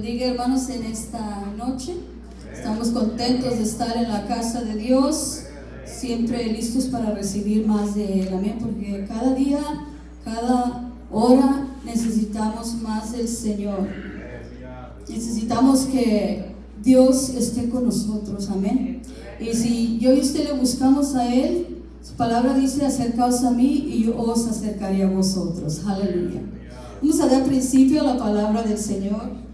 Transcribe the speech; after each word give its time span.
Bendiga 0.00 0.26
hermanos 0.26 0.68
en 0.68 0.84
esta 0.84 1.52
noche. 1.56 1.96
Estamos 2.54 2.90
contentos 2.90 3.58
de 3.58 3.64
estar 3.64 3.96
en 3.96 4.08
la 4.08 4.28
casa 4.28 4.62
de 4.62 4.76
Dios, 4.76 5.40
siempre 5.84 6.52
listos 6.52 6.84
para 6.84 7.10
recibir 7.10 7.66
más 7.66 7.96
de 7.96 8.20
él. 8.20 8.28
Amén, 8.32 8.58
porque 8.60 9.04
cada 9.08 9.34
día, 9.34 9.58
cada 10.24 10.92
hora 11.10 11.66
necesitamos 11.84 12.74
más 12.74 13.10
del 13.10 13.26
Señor. 13.26 13.88
Necesitamos 15.08 15.86
que 15.86 16.54
Dios 16.80 17.30
esté 17.30 17.68
con 17.68 17.86
nosotros. 17.86 18.48
Amén. 18.50 19.02
Y 19.40 19.52
si 19.52 19.98
yo 19.98 20.14
y 20.14 20.20
usted 20.20 20.44
le 20.44 20.52
buscamos 20.52 21.16
a 21.16 21.26
Él, 21.34 21.82
su 22.04 22.12
palabra 22.12 22.54
dice, 22.54 22.86
acercaos 22.86 23.42
a 23.42 23.50
mí 23.50 23.88
y 23.92 24.04
yo 24.04 24.16
os 24.16 24.46
acercaré 24.46 25.02
a 25.02 25.08
vosotros. 25.08 25.80
Aleluya. 25.84 26.40
Vamos 27.02 27.20
a 27.20 27.26
dar 27.26 27.42
principio 27.42 28.02
a 28.02 28.04
la 28.04 28.16
palabra 28.16 28.62
del 28.62 28.78
Señor. 28.78 29.47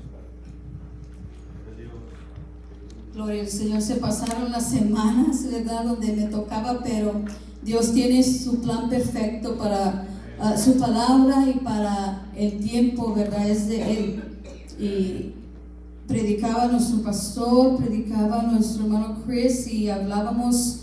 Gloria 3.15 3.43
al 3.43 3.49
Señor, 3.49 3.81
se 3.81 3.95
pasaron 3.95 4.51
las 4.51 4.71
semanas, 4.71 5.47
¿verdad? 5.49 5.85
Donde 5.85 6.13
me 6.15 6.25
tocaba, 6.25 6.81
pero 6.83 7.23
Dios 7.63 7.93
tiene 7.93 8.25
su 8.25 8.61
plan 8.61 8.89
perfecto 8.89 9.57
para 9.57 10.05
ah, 10.41 10.57
su 10.57 10.77
palabra 10.79 11.49
y 11.49 11.61
para 11.61 12.27
el 12.35 12.59
tiempo, 12.59 13.15
¿verdad? 13.15 13.49
Es 13.49 13.69
de 13.69 13.83
Él. 13.83 14.25
Y 14.81 15.33
predicaba 16.09 16.67
nuestro 16.67 17.03
pastor, 17.03 17.77
predicaba 17.77 18.43
nuestro 18.43 18.87
hermano 18.87 19.23
Chris 19.25 19.69
y 19.69 19.89
hablábamos 19.89 20.81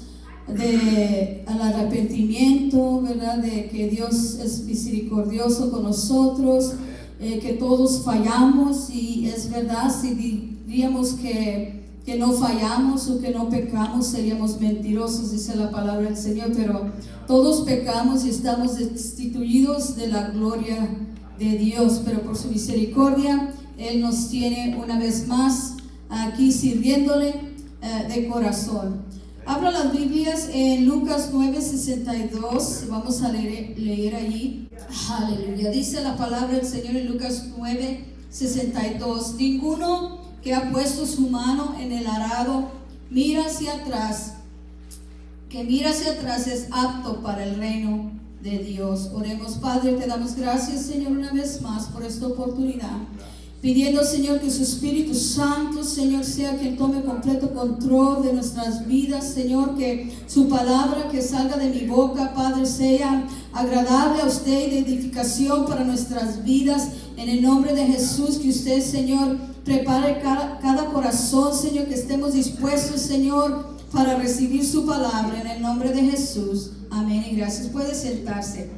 de 0.47 1.43
arrepentimiento, 1.47 3.01
¿verdad? 3.01 3.39
De 3.39 3.67
que 3.67 3.89
Dios 3.89 4.39
es 4.41 4.63
misericordioso 4.63 5.69
con 5.69 5.83
nosotros, 5.83 6.75
eh, 7.19 7.39
que 7.39 7.53
todos 7.53 8.03
fallamos 8.05 8.89
y 8.89 9.25
es 9.27 9.51
verdad 9.51 9.93
si 9.93 10.13
diríamos 10.65 11.11
que 11.15 11.80
que 12.05 12.17
no 12.17 12.33
fallamos 12.33 13.07
o 13.09 13.19
que 13.19 13.29
no 13.29 13.49
pecamos, 13.49 14.07
seríamos 14.07 14.59
mentirosos, 14.59 15.31
dice 15.31 15.55
la 15.55 15.69
palabra 15.69 16.07
del 16.07 16.17
Señor, 16.17 16.51
pero 16.55 16.91
todos 17.27 17.61
pecamos 17.61 18.25
y 18.25 18.29
estamos 18.29 18.77
destituidos 18.77 19.95
de 19.95 20.07
la 20.07 20.29
gloria 20.29 20.89
de 21.37 21.57
Dios, 21.57 22.01
pero 22.03 22.21
por 22.21 22.37
su 22.37 22.49
misericordia 22.49 23.53
Él 23.77 24.01
nos 24.01 24.29
tiene 24.29 24.77
una 24.81 24.97
vez 24.97 25.27
más 25.27 25.75
aquí 26.09 26.51
sirviéndole 26.51 27.29
eh, 27.81 28.07
de 28.13 28.27
corazón. 28.27 29.01
Abra 29.45 29.71
las 29.71 29.91
Biblias 29.91 30.49
en 30.53 30.85
Lucas 30.85 31.31
9:62, 31.33 32.87
vamos 32.89 33.21
a 33.23 33.31
leer, 33.31 33.77
leer 33.77 34.15
allí. 34.15 34.69
Aleluya. 35.09 35.71
Dice 35.71 36.01
la 36.01 36.15
palabra 36.15 36.57
del 36.57 36.65
Señor 36.65 36.95
en 36.95 37.07
Lucas 37.07 37.47
9:62. 37.57 39.35
Ninguno 39.37 40.20
que 40.43 40.53
ha 40.53 40.71
puesto 40.71 41.05
su 41.05 41.29
mano 41.29 41.75
en 41.79 41.91
el 41.91 42.07
arado, 42.07 42.69
mira 43.09 43.45
hacia 43.45 43.75
atrás, 43.75 44.33
que 45.49 45.63
mira 45.63 45.91
hacia 45.91 46.13
atrás 46.13 46.47
es 46.47 46.67
apto 46.71 47.21
para 47.21 47.43
el 47.43 47.57
reino 47.57 48.11
de 48.41 48.57
Dios. 48.59 49.11
Oremos, 49.13 49.53
Padre, 49.55 49.93
te 49.93 50.07
damos 50.07 50.35
gracias, 50.35 50.83
Señor, 50.85 51.11
una 51.11 51.31
vez 51.31 51.61
más 51.61 51.85
por 51.87 52.03
esta 52.03 52.27
oportunidad. 52.27 52.97
Pidiendo, 53.61 54.03
Señor, 54.03 54.39
que 54.39 54.49
su 54.49 54.63
Espíritu 54.63 55.13
Santo, 55.13 55.83
Señor, 55.83 56.23
sea 56.23 56.57
quien 56.57 56.77
tome 56.77 57.03
completo 57.03 57.53
control 57.53 58.23
de 58.23 58.33
nuestras 58.33 58.87
vidas, 58.87 59.35
Señor, 59.35 59.77
que 59.77 60.11
su 60.25 60.49
palabra 60.49 61.09
que 61.11 61.21
salga 61.21 61.57
de 61.57 61.69
mi 61.69 61.85
boca, 61.85 62.33
Padre, 62.33 62.65
sea 62.65 63.27
agradable 63.53 64.23
a 64.23 64.25
usted 64.25 64.67
y 64.67 64.69
de 64.71 64.79
edificación 64.79 65.67
para 65.67 65.83
nuestras 65.83 66.43
vidas. 66.43 66.87
En 67.17 67.29
el 67.29 67.43
nombre 67.43 67.75
de 67.75 67.85
Jesús, 67.85 68.39
que 68.39 68.49
usted, 68.49 68.81
Señor, 68.81 69.37
Prepare 69.63 70.19
cada, 70.21 70.85
corazón, 70.91 71.55
Señor, 71.55 71.85
que 71.85 71.93
estemos 71.93 72.33
dispuestos, 72.33 73.01
Señor, 73.01 73.75
para 73.91 74.17
recibir 74.17 74.65
su 74.65 74.85
palabra 74.85 75.39
en 75.39 75.47
el 75.47 75.61
nombre 75.61 75.91
de 75.91 76.01
Jesús. 76.01 76.71
Amén 76.89 77.25
y 77.29 77.35
gracias. 77.35 77.67
Puede 77.67 77.93
sentarse. 77.93 78.71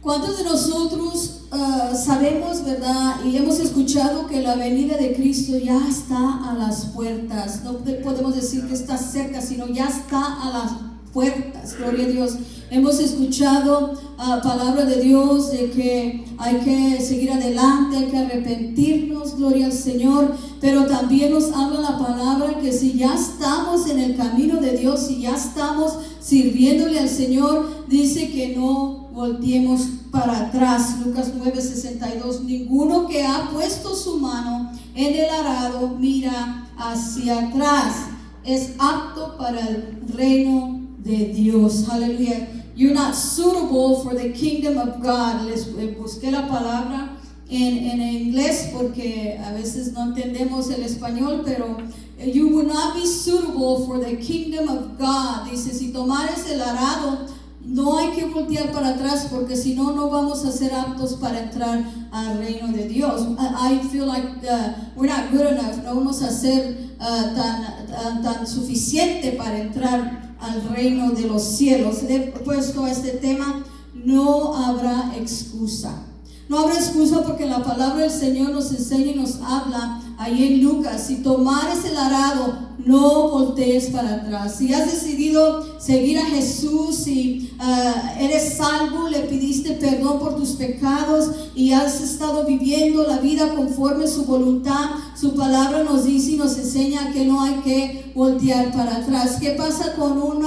¿Cuántos 0.00 0.38
de 0.38 0.44
nosotros 0.44 1.40
ah, 1.50 1.92
sabemos, 1.94 2.64
verdad, 2.64 3.24
y 3.24 3.36
hemos 3.36 3.58
escuchado 3.58 4.26
que 4.26 4.42
la 4.42 4.54
venida 4.54 4.96
de 4.96 5.14
Cristo 5.14 5.56
ya 5.58 5.80
está 5.88 6.50
a 6.50 6.54
las 6.54 6.86
puertas? 6.86 7.62
No 7.62 7.78
podemos 7.78 8.34
decir 8.34 8.66
que 8.66 8.74
está 8.74 8.98
cerca, 8.98 9.40
sino 9.40 9.66
ya 9.66 9.88
está 9.88 10.42
a 10.42 10.50
las 10.50 10.72
puertas. 11.12 11.76
Gloria 11.78 12.04
a 12.04 12.08
Dios. 12.08 12.32
Hemos 12.74 12.98
escuchado 12.98 13.92
uh, 13.92 14.42
palabra 14.42 14.84
de 14.84 15.00
Dios 15.00 15.52
de 15.52 15.70
que 15.70 16.24
hay 16.38 16.56
que 16.56 17.00
seguir 17.00 17.30
adelante, 17.30 17.98
hay 17.98 18.06
que 18.06 18.18
arrepentirnos, 18.18 19.36
gloria 19.36 19.66
al 19.66 19.72
Señor, 19.72 20.34
pero 20.60 20.84
también 20.84 21.32
nos 21.32 21.52
habla 21.52 21.80
la 21.80 21.96
palabra 21.96 22.58
que 22.58 22.72
si 22.72 22.94
ya 22.94 23.14
estamos 23.14 23.88
en 23.88 24.00
el 24.00 24.16
camino 24.16 24.60
de 24.60 24.76
Dios, 24.76 25.06
si 25.06 25.20
ya 25.20 25.36
estamos 25.36 25.98
sirviéndole 26.18 26.98
al 26.98 27.08
Señor, 27.08 27.86
dice 27.86 28.32
que 28.32 28.56
no 28.56 29.06
volteemos 29.12 29.82
para 30.10 30.36
atrás. 30.48 30.96
Lucas 31.06 31.30
9:62, 31.32 32.40
ninguno 32.42 33.06
que 33.06 33.24
ha 33.24 33.50
puesto 33.52 33.94
su 33.94 34.18
mano 34.18 34.72
en 34.96 35.14
el 35.14 35.30
arado 35.30 35.94
mira 35.96 36.66
hacia 36.76 37.38
atrás, 37.38 38.06
es 38.44 38.72
apto 38.80 39.36
para 39.38 39.60
el 39.60 40.02
reino 40.12 40.80
de 41.04 41.26
Dios. 41.26 41.88
Aleluya. 41.88 42.48
You're 42.76 42.94
not 42.94 43.14
suitable 43.14 44.02
for 44.02 44.14
the 44.14 44.32
kingdom 44.32 44.78
of 44.78 45.00
God. 45.00 45.46
Les 45.46 45.64
busqué 45.96 46.32
la 46.32 46.48
palabra 46.48 47.16
en, 47.48 47.78
en 47.78 48.00
inglés 48.02 48.70
porque 48.72 49.38
a 49.38 49.52
veces 49.52 49.92
no 49.92 50.06
entendemos 50.06 50.70
el 50.70 50.82
español, 50.82 51.42
pero 51.44 51.76
you 52.18 52.48
will 52.48 52.66
not 52.66 52.94
be 52.94 53.06
suitable 53.06 53.86
for 53.86 53.98
the 53.98 54.16
kingdom 54.16 54.68
of 54.68 54.98
God. 54.98 55.50
Dice, 55.50 55.72
si 55.72 55.92
tomares 55.92 56.50
el 56.50 56.62
arado, 56.62 57.26
no 57.64 57.96
hay 57.96 58.10
que 58.10 58.26
voltear 58.26 58.72
para 58.72 58.90
atrás 58.90 59.28
porque 59.30 59.56
si 59.56 59.74
no, 59.74 59.92
no 59.92 60.10
vamos 60.10 60.44
a 60.44 60.52
ser 60.52 60.74
aptos 60.74 61.14
para 61.14 61.40
entrar 61.40 61.84
al 62.12 62.38
reino 62.38 62.68
de 62.72 62.88
Dios. 62.88 63.22
I, 63.38 63.78
feel 63.90 64.06
like 64.06 64.26
uh, 64.42 64.74
we're 64.96 65.08
not 65.08 65.30
good 65.30 65.46
enough. 65.46 65.76
No 65.84 65.94
vamos 65.94 66.22
a 66.22 66.30
ser 66.30 66.76
uh, 67.00 67.34
tan, 67.34 67.86
tan, 67.86 68.22
tan 68.22 68.46
suficiente 68.46 69.32
para 69.32 69.58
entrar 69.58 70.33
al 70.44 70.68
reino 70.68 71.10
de 71.10 71.22
los 71.22 71.42
cielos. 71.42 72.02
He 72.08 72.32
puesto 72.44 72.86
este 72.86 73.12
tema, 73.12 73.64
no 73.94 74.54
habrá 74.54 75.14
excusa. 75.16 76.02
No 76.48 76.58
habrá 76.58 76.74
excusa 76.74 77.22
porque 77.22 77.46
la 77.46 77.62
palabra 77.62 78.02
del 78.02 78.10
Señor 78.10 78.50
nos 78.50 78.70
enseña 78.70 79.12
y 79.12 79.14
nos 79.14 79.36
habla 79.36 80.00
ahí 80.18 80.44
en 80.44 80.62
Lucas. 80.62 81.06
Si 81.06 81.22
tomares 81.22 81.84
el 81.84 81.96
arado, 81.96 82.63
no 82.84 83.30
voltees 83.30 83.86
para 83.86 84.14
atrás. 84.14 84.56
Si 84.56 84.72
has 84.72 84.90
decidido 84.90 85.80
seguir 85.80 86.18
a 86.18 86.26
Jesús, 86.26 86.96
si 86.96 87.54
ah, 87.58 88.14
eres 88.18 88.54
salvo, 88.56 89.08
le 89.08 89.20
pidiste 89.20 89.72
perdón 89.72 90.18
por 90.18 90.36
tus 90.36 90.50
pecados 90.50 91.30
y 91.54 91.72
has 91.72 92.00
estado 92.00 92.44
viviendo 92.44 93.06
la 93.06 93.18
vida 93.18 93.54
conforme 93.54 94.06
su 94.06 94.24
voluntad, 94.24 94.90
su 95.18 95.34
palabra 95.34 95.84
nos 95.84 96.04
dice 96.04 96.32
y 96.32 96.36
nos 96.36 96.58
enseña 96.58 97.12
que 97.12 97.24
no 97.24 97.42
hay 97.42 97.54
que 97.64 98.12
voltear 98.14 98.72
para 98.72 98.96
atrás. 98.96 99.38
¿Qué 99.40 99.50
pasa 99.50 99.94
con 99.94 100.20
un 100.20 100.44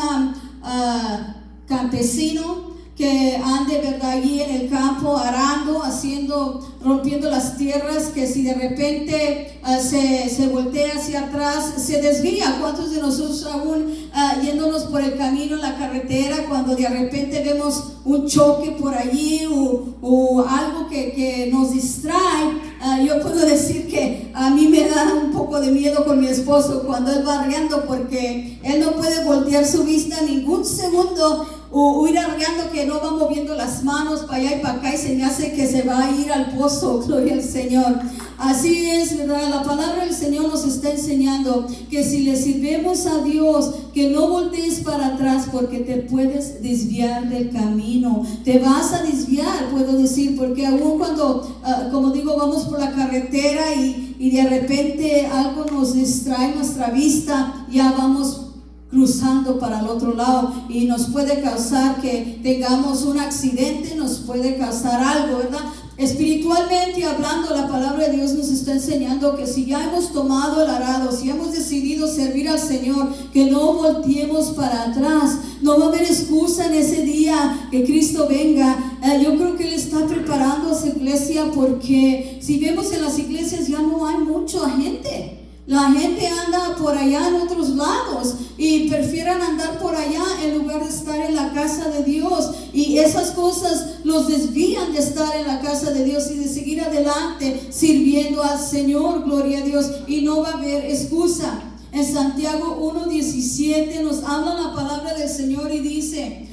ah, 0.63 1.35
campesino? 1.67 2.66
Que 2.97 3.39
ande 3.45 3.77
verdad 3.77 4.09
allí 4.09 4.41
en 4.41 4.55
el 4.55 4.69
campo 4.69 5.17
arando, 5.17 5.83
haciendo, 5.83 6.67
rompiendo 6.83 7.29
las 7.29 7.55
tierras, 7.55 8.07
que 8.07 8.25
si 8.25 8.41
de 8.41 8.55
repente 8.55 9.59
ah, 9.61 9.77
se, 9.77 10.27
se, 10.29 10.47
voltea 10.47 10.93
hacia 10.95 11.25
atrás, 11.25 11.75
se 11.77 12.01
desvía. 12.01 12.57
¿Cuántos 12.59 12.91
de 12.91 12.99
nosotros 12.99 13.45
aún 13.45 13.83
uh, 13.91 14.41
yéndonos 14.43 14.85
por 14.85 15.01
el 15.01 15.15
camino, 15.15 15.57
en 15.57 15.61
la 15.61 15.77
carretera, 15.77 16.47
cuando 16.49 16.75
de 16.75 16.89
repente 16.89 17.43
vemos 17.43 17.83
un 18.03 18.27
choque 18.27 18.71
por 18.71 18.95
allí 18.95 19.45
o, 19.45 19.95
o 20.01 20.45
algo 20.49 20.89
que, 20.89 21.11
que, 21.11 21.51
nos 21.53 21.73
distrae? 21.73 22.47
Uh, 22.83 23.05
yo 23.05 23.21
puedo 23.21 23.45
decir 23.45 23.87
que 23.87 24.31
a 24.33 24.49
mí 24.49 24.67
me 24.69 24.89
da 24.89 25.13
un 25.13 25.31
poco 25.31 25.59
de 25.59 25.69
miedo 25.69 26.03
con 26.03 26.19
mi 26.19 26.27
esposo 26.27 26.81
cuando 26.87 27.11
él 27.11 27.27
va 27.27 27.41
arreando 27.41 27.85
porque 27.85 28.59
él 28.63 28.79
no 28.79 28.93
puede 28.93 29.23
voltear 29.23 29.65
su 29.67 29.83
vista 29.83 30.19
ningún 30.21 30.65
segundo 30.65 31.45
o, 31.71 32.07
ir 32.07 32.17
arreando 32.17 32.71
que 32.71 32.85
no 32.85 33.01
va 33.01 33.11
moviendo 33.11 33.53
las 33.55 33.83
manos 33.83 34.21
para 34.21 34.37
allá 34.37 34.57
y 34.57 34.61
para 34.61 34.75
acá 34.75 34.93
y 34.93 34.97
se 34.97 35.51
que 35.51 35.67
se 35.67 35.83
va 35.83 36.05
a 36.05 36.11
ir 36.11 36.31
al 36.31 36.51
pozo, 36.51 36.99
gloria 37.07 37.33
al 37.33 37.43
Señor. 37.43 37.99
Así 38.37 38.85
es, 38.85 39.17
¿verdad? 39.17 39.49
La 39.49 39.63
palabra 39.63 40.05
del 40.05 40.13
Señor 40.13 40.47
nos 40.47 40.63
está 40.63 40.91
enseñando 40.91 41.65
que 41.89 42.03
si 42.03 42.19
le 42.19 42.35
sirvemos 42.35 43.07
a 43.07 43.23
Dios, 43.23 43.73
que 43.95 44.11
no 44.11 44.29
voltees 44.29 44.81
para 44.81 45.07
atrás 45.07 45.47
porque 45.51 45.79
te 45.79 45.97
puedes 45.97 46.61
desviar 46.61 47.27
del 47.29 47.49
camino. 47.49 48.23
Te 48.45 48.59
vas 48.59 48.93
a 48.93 49.01
desviar, 49.01 49.69
puedo 49.71 49.93
decir, 49.93 50.37
porque 50.37 50.67
aún 50.67 50.99
cuando, 50.99 51.59
ah, 51.63 51.89
como 51.91 52.11
digo, 52.11 52.37
vamos 52.37 52.65
por 52.65 52.79
la 52.79 52.91
carretera 52.91 53.73
y, 53.73 54.15
y 54.19 54.29
de 54.29 54.43
repente 54.43 55.25
algo 55.25 55.65
nos 55.71 55.95
distrae 55.95 56.53
nuestra 56.53 56.91
vista, 56.91 57.65
ya 57.71 57.91
vamos 57.97 58.46
cruzando 58.89 59.59
para 59.59 59.81
el 59.81 59.87
otro 59.87 60.13
lado 60.13 60.53
y 60.69 60.85
nos 60.85 61.07
puede 61.07 61.41
causar 61.41 61.99
que 62.01 62.39
tengamos 62.41 63.03
un 63.03 63.19
accidente, 63.19 63.95
nos 63.95 64.19
puede 64.19 64.57
causar 64.57 65.01
algo, 65.01 65.39
¿verdad? 65.39 65.59
Espiritualmente 65.97 67.03
hablando, 67.03 67.55
la 67.55 67.67
palabra 67.67 68.07
de 68.07 68.17
Dios 68.17 68.33
nos 68.33 68.49
está 68.49 68.73
enseñando 68.73 69.35
que 69.35 69.47
si 69.47 69.65
ya 69.65 69.83
hemos 69.83 70.13
tomado 70.13 70.63
el 70.63 70.69
arado, 70.69 71.11
si 71.11 71.27
hemos 71.27 71.51
decidido 71.51 72.07
servir 72.07 72.47
al 72.47 72.59
Señor, 72.59 73.11
que 73.33 73.45
no 73.45 73.73
volteemos 73.73 74.51
para 74.51 74.83
atrás. 74.83 75.39
No 75.63 75.79
va 75.79 75.85
a 75.85 75.87
haber 75.87 76.03
excusa 76.03 76.67
en 76.67 76.75
ese 76.75 77.01
día 77.01 77.67
que 77.71 77.83
Cristo 77.83 78.27
venga. 78.29 78.99
Eh, 79.03 79.23
yo 79.23 79.35
creo 79.37 79.57
que 79.57 79.67
Él 79.67 79.73
está 79.73 80.05
preparando 80.05 80.69
a 80.69 80.79
su 80.79 80.87
iglesia 80.89 81.51
porque 81.53 82.37
si 82.43 82.59
vemos 82.59 82.91
en 82.91 83.01
las 83.01 83.17
iglesias 83.17 83.67
ya 83.67 83.81
no 83.81 84.05
hay 84.05 84.19
mucha 84.19 84.69
gente. 84.69 85.46
La 85.67 85.91
gente 85.91 86.25
anda 86.25 86.77
por 86.77 86.97
allá 86.97 87.27
en 87.27 87.35
otros 87.35 87.71
lados 87.71 88.35
y 88.57 88.87
prefieren 88.87 89.41
andar 89.41 89.77
por 89.79 89.93
allá 89.93 90.23
en 90.41 90.59
lugar 90.59 90.81
de 90.81 90.89
estar 90.89 91.19
en 91.19 91.35
la 91.35 91.51
casa 91.51 91.89
de 91.89 92.05
Dios. 92.05 92.51
Y 92.71 92.99
esas 92.99 93.31
cosas 93.31 93.97
los 94.05 94.29
desvían 94.29 94.93
de 94.93 94.99
estar 94.99 95.35
en 95.35 95.45
la 95.45 95.59
casa 95.59 95.91
de 95.91 96.05
Dios 96.05 96.31
y 96.31 96.35
de 96.35 96.47
seguir 96.47 96.79
adelante 96.79 97.67
sirviendo 97.69 98.41
al 98.41 98.61
Señor, 98.61 99.25
gloria 99.25 99.59
a 99.59 99.63
Dios. 99.63 99.91
Y 100.07 100.21
no 100.21 100.41
va 100.41 100.51
a 100.51 100.53
haber 100.53 100.85
excusa. 100.85 101.61
En 101.91 102.13
Santiago 102.13 102.79
1.17 102.93 104.01
nos 104.03 104.23
habla 104.23 104.53
la 104.53 104.73
palabra 104.73 105.15
del 105.15 105.29
Señor 105.29 105.69
y 105.73 105.79
dice, 105.79 106.47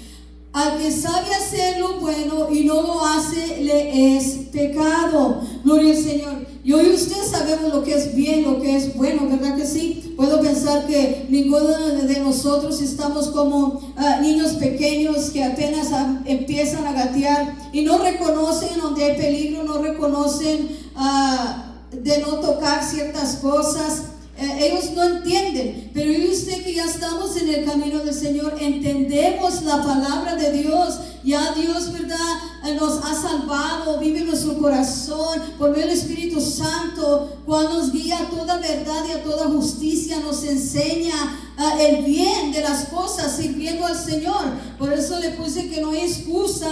al 0.55 0.79
que 0.79 0.91
sabe 0.93 1.35
hacer 1.35 1.81
lo 1.81 1.99
bueno 1.99 2.49
y 2.49 2.63
no 2.63 2.81
lo 2.81 3.05
hace, 3.05 3.61
le 3.61 4.17
es 4.17 4.25
pecado. 4.53 5.43
Gloria 5.65 5.93
al 5.93 6.03
Señor. 6.03 6.47
Y 6.63 6.73
hoy 6.73 6.93
usted 6.93 7.23
sabemos 7.29 7.75
lo 7.75 7.83
que 7.83 7.95
es 7.95 8.15
bien, 8.15 8.45
lo 8.45 8.61
que 8.61 8.77
es 8.77 8.95
bueno, 8.97 9.29
¿verdad 9.29 9.57
que 9.57 9.67
sí? 9.67 10.15
Puedo 10.17 10.41
pensar 10.41 10.87
que 10.87 11.27
ninguno 11.29 11.67
de 11.67 12.21
nosotros 12.21 12.81
estamos 12.81 13.29
como 13.29 13.81
ah, 13.97 14.21
niños 14.23 14.53
pequeños 14.53 15.31
que 15.31 15.43
apenas 15.43 15.89
empiezan 16.25 16.87
a 16.87 16.93
gatear 16.93 17.57
y 17.73 17.83
no 17.83 17.99
reconocen 17.99 18.79
donde 18.81 19.05
hay 19.05 19.17
peligro, 19.17 19.65
no 19.65 19.79
reconocen 19.79 20.69
ah, 20.95 21.75
de 21.91 22.19
no 22.19 22.37
tocar 22.37 22.89
ciertas 22.89 23.37
cosas. 23.37 24.03
Eh, 24.37 24.69
ellos 24.69 24.91
no 24.93 25.05
entienden, 25.05 25.91
pero 25.95 26.13
y 26.13 26.27
usted 26.27 26.65
que 26.65 26.75
ya 26.75 26.87
estamos 26.87 27.37
en 27.37 27.49
el 27.51 27.65
camino 27.65 28.01
del 28.01 28.15
Señor, 28.15 28.57
entendemos 28.61 29.63
la 29.63 29.81
palabra 29.83 30.35
de 30.35 30.53
Dios. 30.53 30.99
Ya 31.23 31.55
Dios, 31.55 31.93
¿verdad? 31.93 32.19
Eh, 32.67 32.75
nos 32.75 33.03
ha 33.03 33.15
salvado, 33.15 33.99
vive 33.99 34.19
en 34.19 34.27
nuestro 34.27 34.59
corazón 34.59 35.41
por 35.57 35.71
medio 35.71 35.87
del 35.87 35.97
Espíritu 35.97 36.41
Santo, 36.41 37.39
cual 37.47 37.69
nos 37.71 37.93
guía 37.93 38.19
a 38.19 38.29
toda 38.29 38.59
verdad 38.59 39.05
y 39.09 39.13
a 39.13 39.23
toda 39.23 39.47
justicia, 39.47 40.19
nos 40.21 40.43
enseña 40.45 41.15
eh, 41.59 41.87
el 41.89 42.05
bien 42.05 42.53
de 42.53 42.61
las 42.61 42.87
cosas 42.87 43.37
sirviendo 43.37 43.87
al 43.87 43.97
Señor. 43.97 44.45
Por 44.79 44.93
eso 44.93 45.19
le 45.21 45.31
puse 45.31 45.71
que 45.71 45.81
no 45.81 45.93
hay 45.93 46.01
excusa, 46.01 46.69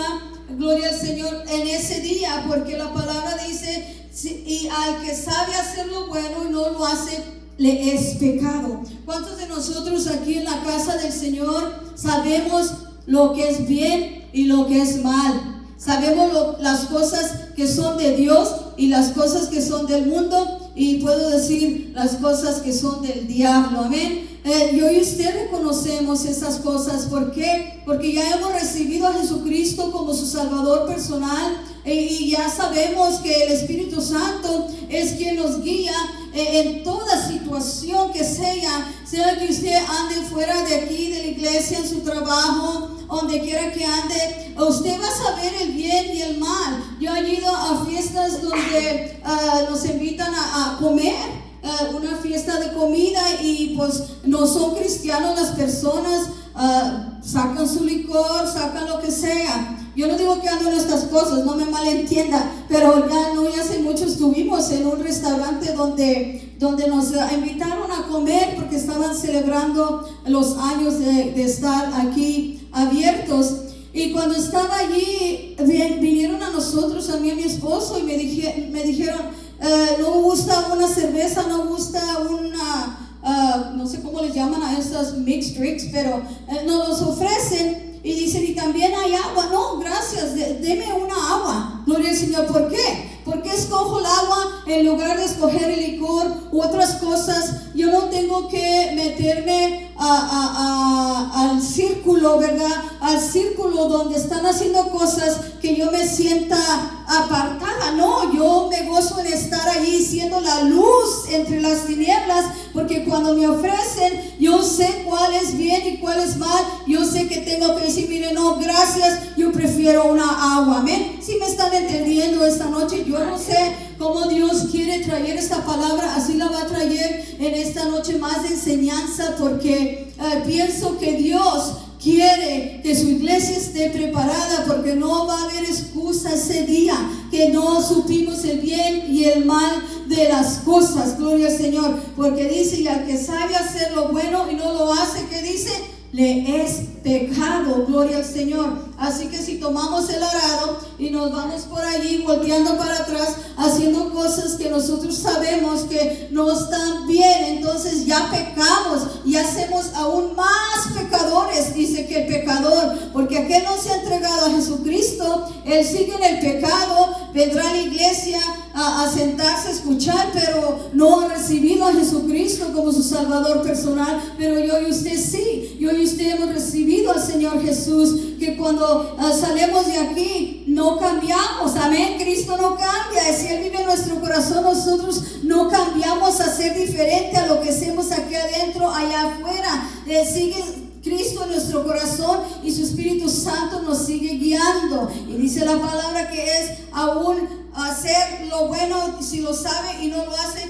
gloria 0.50 0.88
al 0.88 1.00
Señor, 1.00 1.44
en 1.48 1.68
ese 1.68 2.00
día, 2.00 2.44
porque 2.46 2.76
la 2.76 2.92
palabra 2.92 3.38
dice, 3.48 4.08
y 4.24 4.68
al 4.68 5.00
que 5.00 5.14
sabe 5.14 5.54
hacer 5.54 5.86
lo 5.86 6.08
bueno 6.08 6.44
y 6.46 6.52
no 6.52 6.68
lo 6.70 6.84
hace, 6.84 7.41
le 7.62 7.94
es 7.94 8.16
pecado. 8.16 8.80
¿Cuántos 9.04 9.36
de 9.36 9.46
nosotros 9.46 10.08
aquí 10.08 10.38
en 10.38 10.44
la 10.44 10.64
casa 10.64 10.96
del 10.96 11.12
Señor 11.12 11.72
sabemos 11.94 12.72
lo 13.06 13.32
que 13.34 13.48
es 13.48 13.68
bien 13.68 14.24
y 14.32 14.46
lo 14.46 14.66
que 14.66 14.82
es 14.82 15.02
mal? 15.02 15.62
Sabemos 15.78 16.60
las 16.60 16.86
cosas 16.86 17.50
que 17.54 17.68
son 17.68 17.98
de 17.98 18.16
Dios 18.16 18.48
y 18.76 18.88
las 18.88 19.10
cosas 19.10 19.46
que 19.46 19.62
son 19.62 19.86
del 19.86 20.06
mundo 20.06 20.72
y 20.74 20.96
puedo 20.96 21.30
decir 21.30 21.92
las 21.94 22.16
cosas 22.16 22.62
que 22.62 22.72
son 22.72 23.00
del 23.02 23.28
diablo. 23.28 23.82
Amén. 23.82 24.28
Eh, 24.44 24.76
yo 24.76 24.90
y 24.90 25.00
usted 25.00 25.44
reconocemos 25.44 26.24
esas 26.24 26.56
cosas. 26.56 27.06
¿Por 27.06 27.30
qué? 27.30 27.80
Porque 27.86 28.12
ya 28.12 28.28
hemos 28.34 28.52
recibido 28.54 29.06
a 29.06 29.12
Jesucristo 29.12 29.92
como 29.92 30.12
su 30.14 30.26
Salvador 30.26 30.86
personal 30.88 31.58
y 31.84 32.30
ya 32.30 32.48
sabemos 32.48 33.20
que 33.20 33.44
el 33.44 33.52
Espíritu 33.52 34.00
Santo 34.00 34.68
es 34.88 35.12
quien 35.14 35.36
nos 35.36 35.62
guía 35.62 35.94
eh, 36.32 36.60
en 36.60 36.84
toda 36.84 37.28
situación 37.28 38.12
que 38.12 38.24
sea, 38.24 38.92
sea 39.04 39.36
que 39.38 39.52
usted 39.52 39.74
ande 39.74 40.26
fuera 40.30 40.62
de 40.62 40.76
aquí, 40.76 41.10
de 41.10 41.18
la 41.18 41.26
iglesia, 41.26 41.78
en 41.78 41.88
su 41.88 42.00
trabajo, 42.00 42.90
donde 43.08 43.40
quiera 43.40 43.72
que 43.72 43.84
ande, 43.84 44.54
usted 44.56 44.98
va 45.00 45.08
a 45.08 45.34
saber 45.34 45.52
el 45.60 45.72
bien 45.72 46.16
y 46.16 46.22
el 46.22 46.38
mal. 46.38 46.82
Yo 47.00 47.14
he 47.14 47.34
ido 47.34 47.54
a 47.54 47.84
fiestas 47.84 48.40
donde 48.40 49.20
ah, 49.24 49.62
nos 49.68 49.84
invitan 49.84 50.32
a, 50.34 50.78
comer. 50.80 51.42
Ah, 51.64 51.90
una 51.94 52.16
fiesta 52.16 52.58
de 52.58 52.72
comida 52.72 53.22
y 53.40 53.74
pues 53.76 54.02
no 54.24 54.48
son 54.48 54.74
cristianos 54.74 55.38
las 55.40 55.50
personas, 55.50 56.28
ah, 56.56 57.20
sacan 57.22 57.68
su 57.68 57.84
licor, 57.84 58.50
sacan 58.52 58.88
lo 58.88 59.00
que 59.00 59.10
sea. 59.10 59.81
Yo 59.94 60.08
no 60.08 60.16
digo 60.16 60.40
que 60.40 60.48
ando 60.48 60.70
en 60.70 60.78
estas 60.78 61.04
cosas, 61.04 61.44
no 61.44 61.54
me 61.54 61.66
malentienda, 61.66 62.50
pero 62.66 63.06
ya 63.10 63.34
no, 63.34 63.54
ya 63.54 63.60
hace 63.60 63.78
mucho 63.80 64.06
estuvimos 64.06 64.70
en 64.70 64.86
un 64.86 64.98
restaurante 65.00 65.72
donde, 65.74 66.54
donde 66.58 66.88
nos 66.88 67.12
invitaron 67.34 67.92
a 67.92 68.08
comer 68.08 68.54
porque 68.56 68.76
estaban 68.76 69.14
celebrando 69.14 70.08
los 70.26 70.56
años 70.56 70.98
de, 70.98 71.42
estar 71.42 71.92
aquí 71.94 72.68
abiertos. 72.72 73.64
Y 73.92 74.12
cuando 74.12 74.34
estaba 74.34 74.78
allí, 74.78 75.56
vinieron 76.00 76.42
a 76.42 76.48
nosotros, 76.48 77.10
a 77.10 77.18
mí 77.18 77.28
y 77.28 77.30
a 77.32 77.34
mi 77.34 77.42
esposo, 77.42 77.98
y 77.98 78.04
me, 78.04 78.16
dije, 78.16 78.70
me 78.72 78.84
dijeron, 78.84 79.20
eh, 79.60 79.96
no 80.00 80.22
gusta 80.22 80.72
una 80.72 80.88
cerveza, 80.88 81.42
no 81.46 81.66
gusta 81.66 82.00
una, 82.30 83.18
ah, 83.22 83.72
no 83.76 83.86
sé 83.86 84.00
cómo 84.00 84.22
les 84.22 84.34
llaman 84.34 84.62
a 84.62 84.78
estas 84.78 85.18
mixed 85.18 85.58
drinks, 85.58 85.84
pero 85.92 86.22
eh, 86.48 86.64
nos 86.64 86.88
los 86.88 87.02
ofrecen. 87.02 87.91
Y 88.02 88.14
dicen, 88.14 88.44
y 88.44 88.54
también 88.54 88.92
hay 88.94 89.14
agua. 89.14 89.46
No, 89.52 89.78
gracias, 89.78 90.34
deme 90.34 90.92
una 90.92 91.34
agua. 91.34 91.82
Gloria 91.86 92.10
al 92.10 92.16
Señor. 92.16 92.46
¿Por 92.46 92.68
qué? 92.68 93.20
Porque 93.24 93.50
escojo 93.50 94.00
el 94.00 94.06
agua 94.06 94.62
en 94.66 94.86
lugar 94.86 95.16
de 95.16 95.24
escoger 95.24 95.70
el 95.70 95.92
licor 95.92 96.26
u 96.50 96.60
otras 96.60 96.94
cosas? 96.94 97.72
Yo 97.74 97.90
no 97.90 98.04
tengo 98.04 98.48
que 98.48 98.92
meterme 98.94 99.92
al 99.96 101.62
círculo, 101.62 102.38
¿verdad? 102.38 102.82
Al 103.00 103.20
círculo 103.20 103.88
donde 103.88 104.16
están 104.16 104.44
haciendo 104.44 104.88
cosas 104.90 105.36
que 105.60 105.76
yo 105.76 105.90
me 105.90 106.06
sienta 106.06 106.58
apartada. 107.06 107.92
No, 107.96 108.32
yo 108.34 108.68
me 108.70 108.88
gozo 108.88 109.20
en 109.20 109.28
estar 109.28 109.68
allí 109.68 110.04
siendo 110.04 110.40
la 110.40 110.62
luz 110.62 111.28
entre 111.30 111.60
las 111.60 111.86
tinieblas, 111.86 112.46
porque 112.72 113.04
cuando 113.04 113.34
me 113.34 113.46
ofrecen, 113.46 114.34
yo 114.38 114.62
sé 114.62 115.04
cuál 115.06 115.34
es 115.34 115.56
bien 115.56 115.86
y 115.86 115.98
cuál 115.98 116.20
es 116.20 116.36
mal. 116.36 116.64
Yo 116.86 117.04
sé 117.04 117.28
que 117.28 117.38
tengo 117.38 117.76
que 117.76 117.84
decir, 117.84 118.08
mire, 118.08 118.32
no, 118.32 118.56
gracias, 118.56 119.31
prefiero 119.52 120.10
una 120.10 120.56
agua. 120.56 120.80
Amén. 120.80 121.18
Si 121.20 121.36
me 121.36 121.46
están 121.46 121.72
entendiendo 121.72 122.44
esta 122.44 122.66
noche, 122.66 123.04
yo 123.06 123.24
no 123.24 123.38
sé 123.38 123.56
cómo 123.98 124.26
Dios 124.26 124.68
quiere 124.70 125.04
traer 125.04 125.36
esta 125.36 125.64
palabra, 125.64 126.14
así 126.16 126.34
la 126.34 126.48
va 126.48 126.62
a 126.62 126.66
traer 126.66 127.36
en 127.38 127.54
esta 127.54 127.84
noche 127.84 128.18
más 128.18 128.42
de 128.42 128.48
enseñanza, 128.48 129.36
porque 129.38 130.12
eh, 130.18 130.42
pienso 130.46 130.98
que 130.98 131.12
Dios 131.12 131.74
quiere 132.02 132.80
que 132.82 132.96
su 132.96 133.08
iglesia 133.08 133.56
esté 133.56 133.90
preparada 133.90 134.64
porque 134.66 134.94
no 134.94 135.26
va 135.26 135.38
a 135.38 135.44
haber 135.44 135.64
excusa 135.64 136.34
ese 136.34 136.66
día 136.66 136.96
que 137.30 137.50
no 137.50 137.80
supimos 137.80 138.44
el 138.44 138.58
bien 138.58 139.06
y 139.08 139.24
el 139.24 139.44
mal 139.44 139.82
de 140.08 140.28
las 140.28 140.58
cosas, 140.58 141.16
gloria 141.16 141.46
al 141.46 141.56
Señor, 141.56 141.96
porque 142.16 142.48
dice, 142.48 142.80
y 142.80 142.88
al 142.88 143.06
que 143.06 143.16
sabe 143.16 143.54
hacer 143.54 143.92
lo 143.94 144.08
bueno 144.08 144.50
y 144.50 144.56
no 144.56 144.72
lo 144.72 144.92
hace, 144.92 145.26
¿qué 145.30 145.42
dice? 145.42 145.70
Le 146.12 146.62
es 146.62 146.80
pecado, 147.02 147.86
gloria 147.86 148.18
al 148.18 148.24
Señor. 148.24 148.91
Así 149.02 149.26
que 149.26 149.38
si 149.38 149.56
tomamos 149.56 150.08
el 150.10 150.22
arado 150.22 150.78
y 150.96 151.10
nos 151.10 151.32
vamos 151.32 151.62
por 151.62 151.84
allí 151.84 152.18
volteando 152.18 152.76
para 152.76 152.98
atrás, 152.98 153.34
haciendo 153.56 154.10
cosas 154.10 154.52
que 154.52 154.70
nosotros 154.70 155.16
sabemos 155.16 155.80
que 155.90 156.28
no 156.30 156.52
están 156.52 157.08
bien, 157.08 157.56
entonces 157.56 158.06
ya 158.06 158.30
pecamos 158.30 159.08
y 159.24 159.34
hacemos 159.34 159.86
aún 159.96 160.36
más 160.36 160.92
pecadores, 160.96 161.74
dice 161.74 162.06
que 162.06 162.22
el 162.22 162.26
pecador, 162.28 162.96
porque 163.12 163.38
aquel 163.38 163.64
no 163.64 163.76
se 163.76 163.90
ha 163.90 163.96
entregado 164.02 164.46
a 164.46 164.50
Jesucristo, 164.50 165.48
él 165.64 165.84
sigue 165.84 166.14
en 166.14 166.36
el 166.36 166.38
pecado, 166.38 167.16
vendrá 167.34 167.68
a 167.68 167.72
la 167.72 167.82
iglesia 167.82 168.38
a, 168.74 169.10
sentarse 169.12 169.68
a 169.68 169.72
escuchar, 169.72 170.30
pero 170.32 170.90
no 170.92 171.20
ha 171.20 171.28
recibido 171.28 171.84
a 171.84 171.92
Jesucristo 171.92 172.72
como 172.72 172.92
su 172.92 173.02
Salvador 173.02 173.62
personal, 173.62 174.20
pero 174.38 174.60
yo 174.60 174.80
y 174.86 174.90
usted 174.90 175.18
sí, 175.18 175.76
yo 175.78 175.90
y 175.92 176.04
usted 176.04 176.36
hemos 176.36 176.54
recibido 176.54 177.12
al 177.12 177.22
Señor 177.22 177.62
Jesús, 177.62 178.14
que 178.38 178.56
cuando 178.56 178.91
Ah, 179.18 179.32
salemos 179.32 179.86
de 179.86 179.98
aquí, 179.98 180.64
no 180.68 180.98
cambiamos. 180.98 181.76
Amén. 181.76 182.16
Cristo 182.18 182.56
no 182.56 182.76
cambia. 182.76 183.32
Si 183.36 183.48
Él 183.48 183.62
vive 183.62 183.80
en 183.80 183.86
nuestro 183.86 184.20
corazón, 184.20 184.64
nosotros 184.64 185.22
no 185.42 185.68
cambiamos 185.68 186.40
a 186.40 186.54
ser 186.54 186.74
diferente 186.74 187.36
a 187.36 187.46
lo 187.46 187.60
que 187.60 187.70
hacemos 187.70 188.10
aquí 188.12 188.34
adentro, 188.34 188.90
allá 188.90 189.32
afuera. 189.32 189.90
Eh, 190.06 190.24
sigue 190.24 190.62
Cristo 191.02 191.44
en 191.44 191.50
nuestro 191.50 191.84
corazón 191.84 192.40
y 192.62 192.70
su 192.70 192.82
Espíritu 192.82 193.28
Santo 193.28 193.82
nos 193.82 194.06
sigue 194.06 194.36
guiando. 194.36 195.10
Y 195.28 195.36
dice 195.36 195.64
la 195.64 195.78
palabra 195.78 196.30
que 196.30 196.44
es 196.44 196.70
aún 196.92 197.48
hacer 197.74 198.46
lo 198.48 198.68
bueno, 198.68 199.20
si 199.20 199.40
lo 199.40 199.54
sabe 199.54 200.02
y 200.02 200.08
no 200.08 200.24
lo 200.24 200.32
hace, 200.32 200.68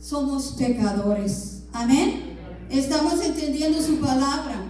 somos 0.00 0.54
pecadores. 0.58 1.62
Amén. 1.72 2.36
Estamos 2.70 3.20
entendiendo 3.22 3.80
su 3.82 3.96
palabra 4.00 4.69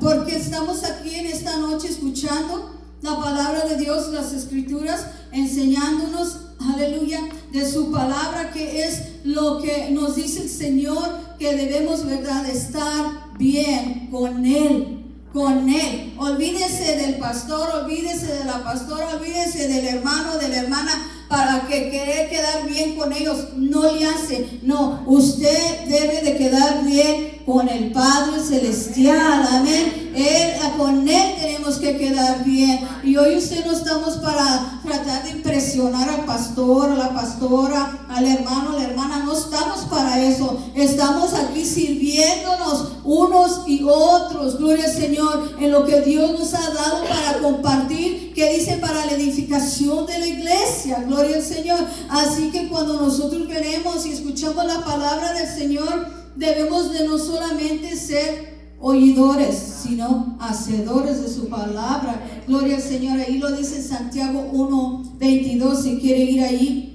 porque 0.00 0.36
estamos 0.36 0.84
aquí 0.84 1.14
en 1.14 1.26
esta 1.26 1.56
noche 1.58 1.88
escuchando 1.88 2.74
la 3.02 3.16
palabra 3.20 3.66
de 3.66 3.76
Dios, 3.76 4.08
las 4.08 4.32
escrituras, 4.32 5.06
enseñándonos, 5.32 6.38
aleluya, 6.58 7.20
de 7.52 7.70
su 7.70 7.90
palabra, 7.90 8.50
que 8.52 8.84
es 8.84 9.24
lo 9.24 9.60
que 9.60 9.90
nos 9.90 10.16
dice 10.16 10.42
el 10.42 10.48
Señor, 10.48 11.36
que 11.38 11.54
debemos, 11.54 12.06
¿verdad?, 12.06 12.48
estar 12.48 13.36
bien 13.38 14.08
con 14.10 14.44
Él 14.46 15.04
con 15.34 15.68
él. 15.68 16.14
Olvídese 16.16 16.96
del 16.96 17.16
pastor, 17.16 17.68
olvídese 17.82 18.26
de 18.26 18.44
la 18.44 18.62
pastora, 18.62 19.16
olvídese 19.16 19.66
del 19.66 19.84
hermano, 19.84 20.38
de 20.38 20.48
la 20.48 20.58
hermana, 20.58 20.92
para 21.28 21.66
que 21.66 21.90
querer 21.90 22.30
quedar 22.30 22.68
bien 22.68 22.94
con 22.94 23.12
ellos 23.12 23.48
no 23.56 23.92
le 23.92 24.06
hace. 24.06 24.60
No, 24.62 25.02
usted 25.06 25.86
debe 25.88 26.22
de 26.22 26.36
quedar 26.36 26.84
bien 26.84 27.33
con 27.44 27.68
el 27.68 27.92
Padre 27.92 28.40
Celestial. 28.40 29.46
Amén. 29.50 30.12
Él, 30.14 30.52
con 30.78 31.06
Él 31.08 31.34
tenemos 31.40 31.76
que 31.76 31.96
quedar 31.96 32.44
bien. 32.44 32.80
Y 33.02 33.16
hoy 33.16 33.36
usted 33.36 33.64
no 33.66 33.72
estamos 33.72 34.16
para 34.18 34.80
tratar 34.82 35.24
de 35.24 35.30
impresionar 35.30 36.08
al 36.08 36.24
pastor, 36.24 36.90
a 36.90 36.94
la 36.94 37.12
pastora, 37.12 38.06
al 38.08 38.26
hermano, 38.26 38.70
a 38.70 38.74
la 38.74 38.84
hermana. 38.84 39.24
No 39.24 39.36
estamos 39.36 39.80
para 39.90 40.22
eso. 40.22 40.58
Estamos 40.74 41.34
aquí 41.34 41.64
sirviéndonos 41.64 42.92
unos 43.04 43.62
y 43.66 43.82
otros. 43.84 44.58
Gloria 44.58 44.86
al 44.86 44.92
Señor. 44.92 45.56
En 45.60 45.72
lo 45.72 45.84
que 45.84 46.00
Dios 46.00 46.38
nos 46.38 46.54
ha 46.54 46.70
dado 46.70 47.04
para 47.04 47.38
compartir. 47.40 48.32
Que 48.34 48.54
dice 48.54 48.78
para 48.78 49.04
la 49.04 49.12
edificación 49.12 50.06
de 50.06 50.18
la 50.18 50.26
iglesia. 50.26 51.04
Gloria 51.06 51.36
al 51.36 51.42
Señor. 51.42 51.80
Así 52.08 52.50
que 52.50 52.68
cuando 52.68 53.00
nosotros 53.00 53.46
queremos 53.48 54.06
y 54.06 54.12
escuchamos 54.12 54.64
la 54.64 54.84
palabra 54.84 55.32
del 55.32 55.48
Señor 55.48 56.23
debemos 56.36 56.92
de 56.92 57.06
no 57.06 57.18
solamente 57.18 57.96
ser 57.96 58.54
oidores, 58.80 59.56
sino 59.82 60.36
hacedores 60.40 61.22
de 61.22 61.28
su 61.28 61.48
palabra. 61.48 62.42
Gloria 62.46 62.76
al 62.76 62.82
Señor. 62.82 63.18
Ahí 63.20 63.38
lo 63.38 63.50
dice 63.52 63.82
Santiago 63.82 64.48
1, 64.52 65.14
22, 65.18 65.82
si 65.82 65.98
quiere 65.98 66.20
ir 66.20 66.42
ahí. 66.42 66.94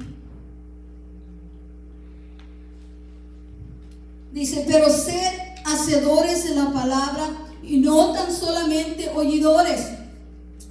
Dice, 4.32 4.66
pero 4.68 4.90
ser 4.90 5.34
hacedores 5.66 6.44
de 6.44 6.56
la 6.56 6.72
palabra 6.72 7.30
y 7.64 7.78
no 7.78 8.14
tan 8.14 8.32
solamente 8.32 9.10
oidores, 9.16 9.88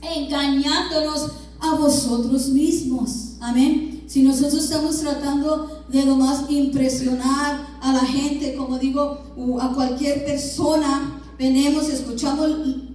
engañándonos 0.01 1.33
a 1.61 1.75
vosotros 1.75 2.49
mismos. 2.49 3.37
Amén. 3.41 3.98
Si 4.09 4.23
nosotros 4.23 4.65
estamos 4.65 5.01
tratando 5.01 5.85
de 5.89 6.03
nomás 6.07 6.49
impresionar 6.49 7.79
a 7.83 7.93
la 7.93 8.01
gente, 8.01 8.55
como 8.55 8.79
digo, 8.79 9.19
a 9.61 9.69
cualquier 9.75 10.25
persona, 10.25 11.21
venimos, 11.39 11.91
escuchamos 11.91 12.49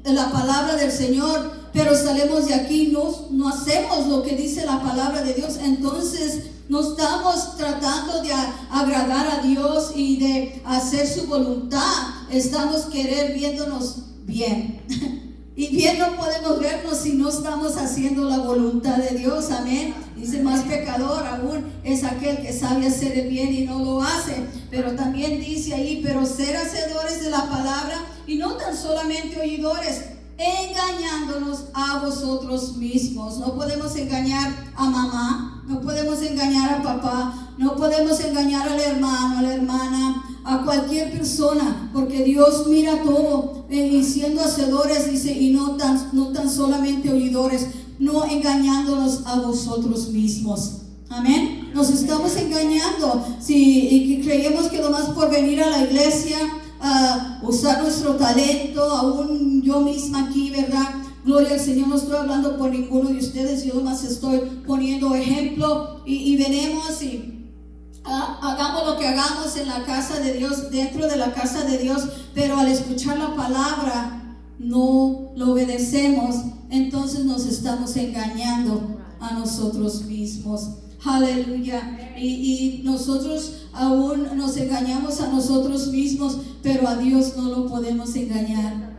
la 0.03 0.31
palabra 0.31 0.75
del 0.75 0.91
Señor, 0.91 1.51
pero 1.71 1.95
salimos 1.95 2.47
de 2.47 2.55
aquí, 2.55 2.87
no, 2.91 3.27
no 3.29 3.49
hacemos 3.49 4.07
lo 4.07 4.23
que 4.23 4.35
dice 4.35 4.65
la 4.65 4.81
palabra 4.81 5.21
de 5.21 5.35
Dios, 5.35 5.57
entonces 5.61 6.45
no 6.67 6.81
estamos 6.81 7.57
tratando 7.57 8.23
de 8.23 8.31
agradar 8.71 9.39
a 9.39 9.43
Dios 9.43 9.91
y 9.95 10.17
de 10.17 10.63
hacer 10.65 11.07
su 11.07 11.27
voluntad, 11.27 11.93
estamos 12.31 12.85
querer 12.85 13.35
viéndonos 13.35 13.97
bien. 14.25 14.81
Y 15.55 15.67
bien 15.67 15.99
no 15.99 16.15
podemos 16.15 16.59
vernos 16.59 16.97
si 16.97 17.13
no 17.13 17.29
estamos 17.29 17.77
haciendo 17.77 18.23
la 18.23 18.39
voluntad 18.39 18.97
de 18.97 19.15
Dios, 19.15 19.51
amén. 19.51 19.93
Dice, 20.15 20.41
más 20.41 20.61
pecador 20.61 21.27
aún 21.27 21.65
es 21.83 22.03
aquel 22.03 22.37
que 22.37 22.51
sabe 22.51 22.87
hacer 22.87 23.19
el 23.19 23.29
bien 23.29 23.53
y 23.53 23.65
no 23.65 23.77
lo 23.77 24.01
hace. 24.01 24.47
Pero 24.71 24.93
también 24.93 25.39
dice 25.39 25.75
ahí, 25.75 26.01
pero 26.03 26.25
ser 26.25 26.57
hacedores 26.57 27.23
de 27.23 27.29
la 27.29 27.47
palabra 27.47 28.03
y 28.25 28.37
no 28.37 28.53
tan 28.53 28.75
solamente 28.75 29.39
oidores, 29.39 30.05
engañándonos 30.39 31.65
a 31.75 31.99
vosotros 31.99 32.77
mismos. 32.77 33.37
No 33.37 33.53
podemos 33.53 33.95
engañar 33.95 34.71
a 34.75 34.89
mamá, 34.89 35.63
no 35.67 35.81
podemos 35.81 36.19
engañar 36.23 36.79
a 36.79 36.81
papá, 36.81 37.53
no 37.59 37.75
podemos 37.75 38.19
engañar 38.21 38.67
al 38.67 38.79
hermano, 38.79 39.37
a 39.37 39.41
la 39.43 39.53
hermana, 39.53 40.23
a 40.43 40.63
cualquier 40.63 41.11
persona, 41.11 41.89
porque 41.93 42.23
Dios 42.23 42.67
mira 42.67 43.01
todo 43.03 43.65
eh, 43.69 43.87
y 43.87 44.03
siendo 44.03 44.41
hacedores, 44.41 45.09
dice, 45.11 45.31
y 45.31 45.51
no 45.51 45.75
tan, 45.77 46.09
no 46.13 46.27
tan 46.29 46.49
solamente 46.49 47.11
oidores, 47.11 47.67
no 47.99 48.25
engañándonos 48.25 49.25
a 49.25 49.39
vosotros 49.39 50.09
mismos. 50.09 50.79
Amén. 51.09 51.71
Nos 51.73 51.89
estamos 51.89 52.35
engañando 52.35 53.25
y 53.47 54.21
creemos 54.23 54.67
que 54.67 54.79
nomás 54.79 55.09
por 55.09 55.29
venir 55.29 55.61
a 55.61 55.69
la 55.69 55.83
iglesia, 55.83 56.37
a 56.83 57.39
usar 57.41 57.81
nuestro 57.81 58.15
talento, 58.15 58.83
aún 58.83 59.61
yo 59.61 59.79
misma 59.79 60.27
aquí, 60.27 60.49
¿verdad? 60.49 60.95
Gloria 61.23 61.53
al 61.53 61.59
Señor, 61.59 61.87
no 61.87 61.95
estoy 61.95 62.17
hablando 62.17 62.57
por 62.57 62.69
ninguno 62.69 63.09
de 63.09 63.19
ustedes, 63.19 63.63
yo 63.63 63.75
nomás 63.75 64.03
estoy 64.03 64.41
poniendo 64.67 65.15
ejemplo 65.15 66.01
y, 66.05 66.33
y 66.33 66.35
venemos 66.35 67.01
y 67.01 67.32
hagamos 68.05 68.85
lo 68.85 68.97
que 68.97 69.07
hagamos 69.07 69.55
en 69.57 69.67
la 69.67 69.83
casa 69.83 70.19
de 70.19 70.33
Dios, 70.33 70.69
dentro 70.69 71.07
de 71.07 71.17
la 71.17 71.33
casa 71.33 71.63
de 71.63 71.77
Dios, 71.77 72.03
pero 72.33 72.57
al 72.57 72.67
escuchar 72.67 73.17
la 73.17 73.35
palabra 73.35 74.37
no 74.59 75.31
lo 75.35 75.51
obedecemos, 75.53 76.35
entonces 76.69 77.25
nos 77.25 77.45
estamos 77.45 77.95
engañando 77.95 78.97
a 79.19 79.33
nosotros 79.33 80.03
mismos. 80.03 80.69
Aleluya. 81.05 82.15
Y, 82.17 82.81
nosotros 82.83 83.67
aún 83.73 84.37
nos 84.37 84.55
engañamos 84.57 85.19
a 85.19 85.27
nosotros 85.27 85.87
mismos, 85.87 86.37
pero 86.61 86.87
a 86.87 86.95
Dios 86.95 87.35
no 87.35 87.49
lo 87.49 87.67
podemos 87.67 88.15
engañar. 88.15 88.93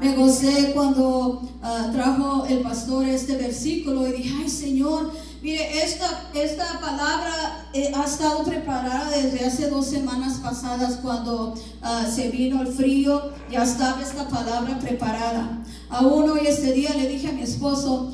Me 0.00 0.16
gocé 0.16 0.72
cuando 0.72 1.42
ah, 1.62 1.90
trajo 1.92 2.46
el 2.46 2.60
pastor 2.60 3.04
este 3.04 3.36
versículo 3.36 4.08
y 4.08 4.12
dije, 4.12 4.34
ay 4.42 4.48
Señor, 4.48 5.10
Mire, 5.42 5.82
esta, 5.82 6.28
esta 6.34 6.80
palabra 6.80 7.66
eh, 7.72 7.90
ha 7.94 8.04
estado 8.04 8.44
preparada 8.44 9.10
desde 9.10 9.46
hace 9.46 9.70
dos 9.70 9.86
semanas 9.86 10.38
pasadas 10.42 10.96
cuando 10.96 11.54
ah, 11.80 12.06
se 12.14 12.28
vino 12.28 12.60
el 12.60 12.68
frío, 12.68 13.32
ya 13.50 13.62
estaba 13.62 14.02
esta 14.02 14.28
palabra 14.28 14.78
preparada. 14.78 15.64
Aún 15.88 16.28
hoy 16.28 16.46
este 16.46 16.74
día 16.74 16.90
le 16.94 17.08
dije 17.08 17.28
a 17.28 17.32
mi 17.32 17.40
esposo, 17.40 18.12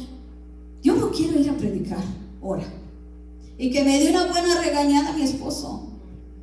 yo 0.84 0.94
no 0.94 1.10
quiero 1.10 1.40
ir 1.40 1.50
a 1.50 1.56
predicar 1.56 2.04
ahora. 2.40 2.62
Y 3.58 3.72
que 3.72 3.82
me 3.82 3.98
dio 3.98 4.10
una 4.10 4.26
buena 4.26 4.60
regañada 4.60 5.10
a 5.10 5.12
mi 5.14 5.22
esposo. 5.22 5.88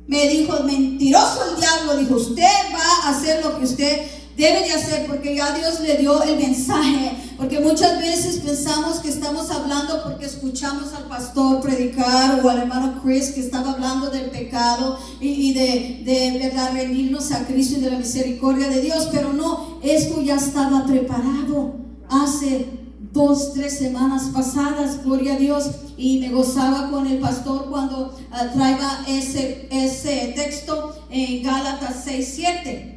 Me 0.06 0.28
dijo, 0.28 0.64
mentiroso 0.64 1.50
el 1.50 1.60
diablo, 1.60 1.96
dijo, 1.96 2.16
usted 2.16 2.42
va 2.74 3.06
a 3.06 3.10
hacer 3.10 3.42
lo 3.42 3.58
que 3.58 3.64
usted 3.64 4.02
debe 4.36 4.62
de 4.62 4.72
hacer 4.72 5.06
porque 5.06 5.36
ya 5.36 5.56
Dios 5.56 5.80
le 5.80 5.96
dio 5.96 6.22
el 6.22 6.36
mensaje. 6.36 7.12
Porque 7.36 7.58
muchas 7.60 7.98
veces 7.98 8.38
pensamos 8.38 9.00
que 9.00 9.08
estamos 9.08 9.50
hablando 9.50 10.04
porque 10.04 10.26
escuchamos 10.26 10.92
al 10.94 11.04
pastor 11.04 11.60
predicar 11.60 12.40
o 12.44 12.48
al 12.48 12.60
hermano 12.60 13.00
Chris 13.02 13.32
que 13.32 13.40
estaba 13.40 13.72
hablando 13.72 14.08
del 14.08 14.30
pecado 14.30 14.98
y, 15.20 15.52
de, 15.52 16.02
de 16.04 16.38
verdad 16.38 16.72
rendirnos 16.72 17.32
a 17.32 17.44
Cristo 17.44 17.78
y 17.78 17.82
de 17.82 17.90
la 17.90 17.98
misericordia 17.98 18.68
de 18.68 18.80
Dios. 18.80 19.08
Pero 19.10 19.32
no, 19.32 19.80
esto 19.82 20.22
ya 20.22 20.36
estaba 20.36 20.86
preparado 20.86 21.74
hace 22.08 22.66
dos, 23.12 23.52
tres 23.54 23.78
semanas 23.78 24.30
pasadas, 24.34 25.04
gloria 25.04 25.34
a 25.34 25.38
Dios, 25.38 25.70
y 25.96 26.18
me 26.18 26.30
gozaba 26.30 26.90
con 26.90 27.06
el 27.06 27.18
pastor 27.18 27.70
cuando 27.70 28.08
uh, 28.08 28.54
traía 28.54 29.04
ese, 29.06 29.68
ese 29.70 30.32
texto 30.34 30.96
en 31.10 31.42
Gálatas 31.42 32.02
6, 32.04 32.32
7. 32.34 32.93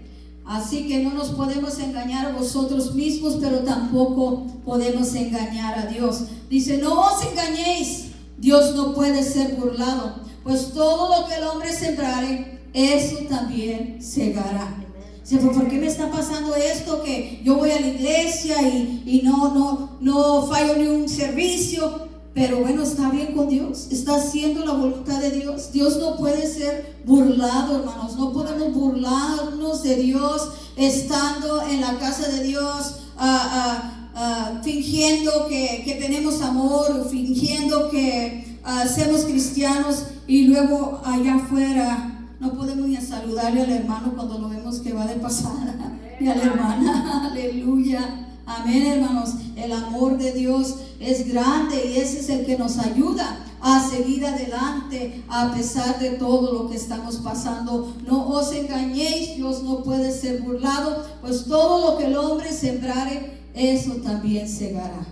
Así 0.47 0.87
que 0.87 0.99
no 0.99 1.13
nos 1.13 1.31
podemos 1.31 1.77
engañar 1.77 2.27
a 2.27 2.31
vosotros 2.31 2.95
mismos, 2.95 3.37
pero 3.41 3.59
tampoco 3.59 4.45
podemos 4.63 5.13
engañar 5.13 5.77
a 5.77 5.87
Dios. 5.87 6.23
Dice, 6.49 6.77
no 6.77 7.01
os 7.01 7.25
engañéis, 7.25 8.11
Dios 8.37 8.73
no 8.73 8.93
puede 8.93 9.23
ser 9.23 9.55
burlado, 9.55 10.15
pues 10.45 10.71
todo 10.73 11.19
lo 11.19 11.27
que 11.27 11.35
el 11.35 11.43
hombre 11.43 11.73
sembrare, 11.73 12.61
eso 12.73 13.17
también 13.29 14.01
segará. 14.01 14.73
Dice, 15.21 15.45
¿por 15.45 15.67
qué 15.67 15.77
me 15.77 15.87
está 15.87 16.09
pasando 16.09 16.55
esto? 16.55 17.03
Que 17.03 17.41
yo 17.43 17.57
voy 17.57 17.71
a 17.71 17.81
la 17.81 17.87
iglesia 17.87 18.61
y, 18.61 19.03
y 19.05 19.21
no, 19.23 19.53
no, 19.53 19.97
no 19.99 20.47
fallo 20.47 20.77
ni 20.77 20.87
un 20.87 21.09
servicio. 21.09 22.06
Pero 22.37 22.59
bueno, 22.59 22.83
está 22.83 23.09
bien 23.09 23.33
con 23.33 23.49
Dios, 23.49 23.87
está 23.89 24.17
haciendo 24.17 24.63
la 24.63 24.73
voluntad 24.73 25.19
de 25.19 25.31
Dios. 25.31 25.71
Dios 25.71 25.97
no 25.97 26.17
puede 26.17 26.45
ser 26.45 26.99
burlado, 27.03 27.79
hermanos. 27.79 28.15
No 28.15 28.31
podemos 28.31 28.75
burlarnos 28.75 29.81
de 29.81 29.95
Dios 29.95 30.49
estando 30.75 31.63
en 31.63 31.81
la 31.81 31.97
casa 31.97 32.27
de 32.27 32.43
Dios, 32.43 32.97
ah, 33.17 33.49
ah, 33.51 34.09
ah, 34.13 34.61
fingiendo 34.63 35.47
que, 35.47 35.97
tenemos 35.99 36.39
amor, 36.43 37.07
fingiendo 37.09 37.89
que 37.89 38.59
somos 38.95 39.21
cristianos 39.21 40.03
y 40.27 40.43
luego 40.43 41.01
allá 41.03 41.37
afuera 41.37 42.35
no 42.39 42.53
podemos 42.53 42.87
ni 42.87 42.97
saludarle 42.97 43.63
al 43.63 43.71
hermano 43.71 44.13
cuando 44.13 44.37
lo 44.37 44.49
vemos 44.49 44.77
que 44.81 44.93
va 44.93 45.07
de 45.07 45.15
pasada, 45.15 45.97
ni 46.19 46.27
a 46.27 46.35
la 46.35 46.43
hermana. 46.43 47.29
Aleluya. 47.31 48.27
Amén, 48.47 48.87
hermanos. 48.87 49.31
El 49.57 49.73
amor 49.73 50.17
de 50.17 50.31
Dios 50.31 50.75
es 51.01 51.27
grande 51.27 51.91
y 51.93 51.97
ese 51.97 52.21
es 52.21 52.29
el 52.29 52.45
que 52.45 52.57
nos 52.57 52.79
ayuda 52.79 53.45
a 53.59 53.85
seguir 53.85 54.25
adelante 54.25 55.21
a 55.27 55.53
pesar 55.53 55.99
de 55.99 56.11
todo 56.11 56.53
lo 56.53 56.69
que 56.69 56.77
estamos 56.77 57.17
pasando. 57.17 57.93
No 58.07 58.25
os 58.29 58.53
engañéis, 58.53 59.35
Dios 59.35 59.63
no 59.63 59.83
puede 59.83 60.13
ser 60.13 60.41
burlado, 60.41 61.05
pues 61.19 61.43
todo 61.43 61.91
lo 61.91 61.97
que 61.97 62.05
el 62.05 62.15
hombre 62.15 62.53
sembrare, 62.53 63.37
eso 63.53 63.95
también 63.95 64.47
segará. 64.47 65.05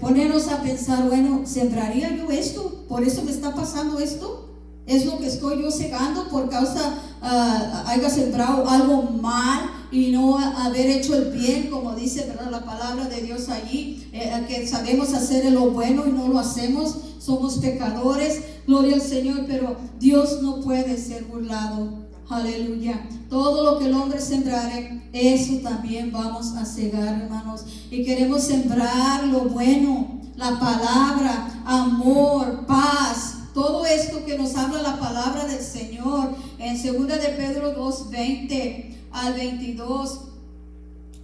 ponernos 0.00 0.46
a 0.46 0.62
pensar, 0.62 1.08
bueno, 1.08 1.42
¿sembraría 1.44 2.16
yo 2.16 2.30
esto? 2.30 2.84
¿Por 2.88 3.02
eso 3.02 3.24
me 3.24 3.32
está 3.32 3.52
pasando 3.52 3.98
esto? 3.98 4.45
¿Es 4.86 5.04
lo 5.04 5.18
que 5.18 5.26
estoy 5.26 5.62
yo 5.62 5.70
cegando 5.70 6.28
por 6.28 6.48
causa, 6.48 6.94
uh, 7.20 7.88
haya 7.88 8.08
sembrado 8.08 8.68
algo 8.68 9.02
mal 9.02 9.68
y 9.90 10.12
no 10.12 10.38
haber 10.38 10.86
hecho 10.86 11.14
el 11.14 11.32
bien, 11.32 11.70
como 11.70 11.94
dice 11.94 12.24
¿verdad? 12.26 12.50
la 12.50 12.64
palabra 12.64 13.06
de 13.06 13.22
Dios 13.22 13.48
allí, 13.48 14.08
eh, 14.12 14.44
que 14.46 14.66
sabemos 14.66 15.12
hacer 15.12 15.50
lo 15.50 15.70
bueno 15.70 16.04
y 16.06 16.12
no 16.12 16.28
lo 16.28 16.38
hacemos, 16.38 16.98
somos 17.18 17.58
pecadores, 17.58 18.42
gloria 18.66 18.94
al 18.94 19.02
Señor, 19.02 19.44
pero 19.48 19.76
Dios 19.98 20.40
no 20.42 20.60
puede 20.60 20.96
ser 20.96 21.24
burlado. 21.24 22.06
Aleluya. 22.28 23.08
Todo 23.28 23.64
lo 23.64 23.78
que 23.78 23.86
el 23.86 23.94
hombre 23.94 24.20
sembrare, 24.20 25.08
eso 25.12 25.54
también 25.62 26.10
vamos 26.12 26.54
a 26.56 26.64
cegar, 26.64 27.22
hermanos. 27.22 27.64
Y 27.90 28.04
queremos 28.04 28.42
sembrar 28.42 29.24
lo 29.26 29.42
bueno, 29.42 30.20
la 30.36 30.58
palabra, 30.58 31.62
amor, 31.64 32.45
esto 33.96 34.24
que 34.24 34.38
nos 34.38 34.54
habla 34.56 34.82
la 34.82 35.00
palabra 35.00 35.46
del 35.46 35.62
Señor 35.62 36.34
en 36.58 36.74
2 36.74 37.08
de 37.08 37.28
Pedro 37.36 37.72
2, 37.72 38.10
20 38.10 38.98
al 39.12 39.34
22. 39.34 40.20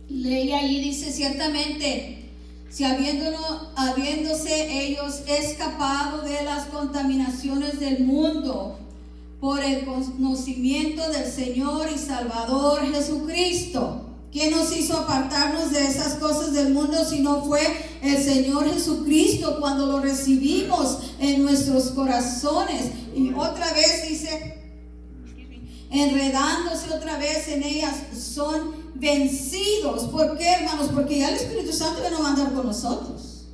Leí 0.08 0.52
ahí, 0.52 0.80
dice 0.80 1.12
ciertamente, 1.12 2.30
si 2.70 2.84
habiéndose 2.84 4.86
ellos 4.86 5.22
escapado 5.26 6.22
de 6.22 6.42
las 6.42 6.66
contaminaciones 6.66 7.78
del 7.78 8.04
mundo, 8.04 8.78
por 9.42 9.60
el 9.60 9.84
conocimiento 9.84 11.02
del 11.10 11.26
Señor 11.26 11.88
y 11.92 11.98
Salvador 11.98 12.80
Jesucristo. 12.92 14.11
¿Quién 14.32 14.50
nos 14.50 14.74
hizo 14.74 14.96
apartarnos 14.96 15.72
de 15.72 15.86
esas 15.86 16.14
cosas 16.14 16.54
del 16.54 16.72
mundo 16.72 17.04
si 17.04 17.20
no 17.20 17.44
fue 17.44 17.60
el 18.02 18.16
Señor 18.16 18.72
Jesucristo 18.72 19.58
cuando 19.60 19.84
lo 19.84 20.00
recibimos 20.00 21.00
en 21.18 21.42
nuestros 21.42 21.90
corazones? 21.90 22.92
Y 23.14 23.30
otra 23.34 23.70
vez 23.74 24.08
dice, 24.08 24.58
enredándose 25.90 26.94
otra 26.94 27.18
vez 27.18 27.46
en 27.48 27.62
ellas, 27.62 27.94
son 28.18 28.74
vencidos. 28.94 30.04
¿Por 30.04 30.38
qué, 30.38 30.50
hermanos? 30.50 30.88
Porque 30.94 31.18
ya 31.18 31.28
el 31.28 31.34
Espíritu 31.34 31.70
Santo 31.70 32.02
ya 32.02 32.10
no 32.10 32.22
va 32.22 32.28
a 32.28 32.32
andar 32.32 32.54
con 32.54 32.66
nosotros. 32.66 33.48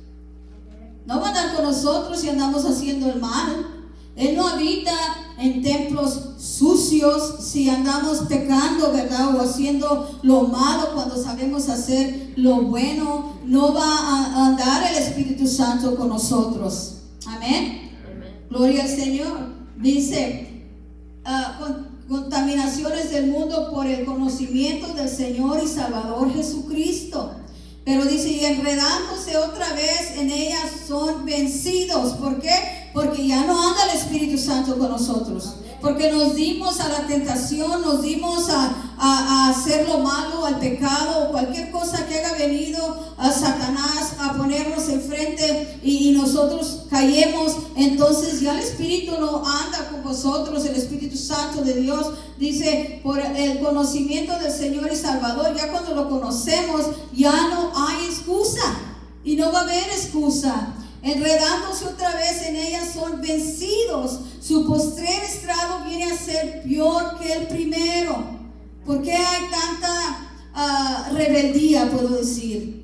No 1.05 1.19
va 1.19 1.25
a 1.25 1.29
andar 1.29 1.55
con 1.55 1.65
nosotros 1.65 2.21
si 2.21 2.29
andamos 2.29 2.63
haciendo 2.63 3.09
el 3.09 3.19
mal. 3.19 3.78
Él 4.15 4.35
no 4.35 4.47
habita 4.47 4.91
en 5.39 5.61
templos 5.61 6.19
sucios 6.37 7.35
si 7.39 7.69
andamos 7.69 8.19
pecando, 8.27 8.91
¿verdad? 8.91 9.35
O 9.35 9.41
haciendo 9.41 10.19
lo 10.23 10.43
malo 10.43 10.89
cuando 10.93 11.21
sabemos 11.21 11.69
hacer 11.69 12.33
lo 12.35 12.63
bueno. 12.63 13.39
No 13.45 13.73
va 13.73 13.97
a 13.97 14.47
andar 14.47 14.91
el 14.91 14.97
Espíritu 14.97 15.47
Santo 15.47 15.95
con 15.95 16.09
nosotros. 16.09 16.95
Amén. 17.25 17.91
Gloria 18.49 18.83
al 18.83 18.89
Señor. 18.89 19.59
Dice, 19.77 20.65
ah, 21.23 21.57
contaminaciones 22.09 23.11
del 23.11 23.27
mundo 23.27 23.71
por 23.71 23.87
el 23.87 24.03
conocimiento 24.03 24.93
del 24.93 25.07
Señor 25.07 25.61
y 25.63 25.67
Salvador 25.67 26.33
Jesucristo. 26.33 27.31
Pero 27.85 28.05
dice, 28.05 28.29
y 28.29 28.45
enredándose 28.45 29.37
otra 29.37 29.73
vez 29.73 30.17
en 30.17 30.29
ellas 30.29 30.69
son 30.87 31.25
vencidos. 31.25 32.13
¿Por 32.13 32.41
qué? 32.41 32.78
Porque 32.99 33.25
ya 33.25 33.45
no 33.45 33.57
anda 33.65 33.85
el 33.85 33.97
Espíritu 33.97 34.37
Santo 34.37 34.77
con 34.77 34.89
nosotros. 34.89 35.53
Porque 35.79 36.11
nos 36.11 36.35
dimos 36.35 36.81
a 36.81 36.89
la 36.89 37.07
tentación, 37.07 37.81
nos 37.81 38.01
dimos 38.01 38.49
a, 38.49 39.49
hacer 39.49 39.87
lo 39.87 39.99
malo, 39.99 40.45
al 40.45 40.59
pecado, 40.59 41.31
cualquier 41.31 41.71
cosa 41.71 42.05
que 42.05 42.15
haya 42.15 42.33
venido 42.33 43.15
a 43.17 43.31
Satanás 43.31 44.15
a 44.19 44.33
ponernos 44.33 44.89
enfrente 44.89 45.79
y, 45.81 46.09
y 46.09 46.11
nosotros 46.11 46.81
caemos. 46.89 47.55
Entonces 47.77 48.41
ya 48.41 48.51
el 48.51 48.59
Espíritu 48.59 49.13
no 49.17 49.37
anda 49.47 49.87
con 49.89 50.03
vosotros, 50.03 50.65
el 50.65 50.75
Espíritu 50.75 51.15
Santo 51.15 51.61
de 51.61 51.75
Dios. 51.75 52.05
Dice, 52.37 52.99
por 53.01 53.17
el 53.17 53.61
conocimiento 53.61 54.37
del 54.39 54.51
Señor 54.51 54.89
y 54.91 54.97
Salvador, 54.97 55.55
ya 55.55 55.71
cuando 55.71 55.95
lo 55.95 56.09
conocemos, 56.09 56.81
ya 57.15 57.47
no 57.47 57.71
hay 57.73 58.07
excusa. 58.07 58.75
Y 59.23 59.37
no 59.37 59.53
va 59.53 59.59
a 59.59 59.63
haber 59.63 59.83
excusa 59.83 60.73
enredándose 61.01 61.85
otra 61.85 62.13
vez 62.15 62.41
en 62.47 62.55
ellas, 62.55 62.93
son 62.93 63.21
vencidos. 63.21 64.19
Su 64.41 64.65
postrer 64.65 65.23
estrado 65.23 65.85
viene 65.85 66.05
a 66.05 66.17
ser 66.17 66.63
peor 66.63 67.17
que 67.19 67.33
el 67.33 67.47
primero. 67.47 68.17
¿Por 68.85 69.01
qué 69.01 69.13
hay 69.13 69.49
tanta 69.49 70.29
ah, 70.53 71.09
rebeldía, 71.13 71.89
puedo 71.91 72.17
decir? 72.17 72.79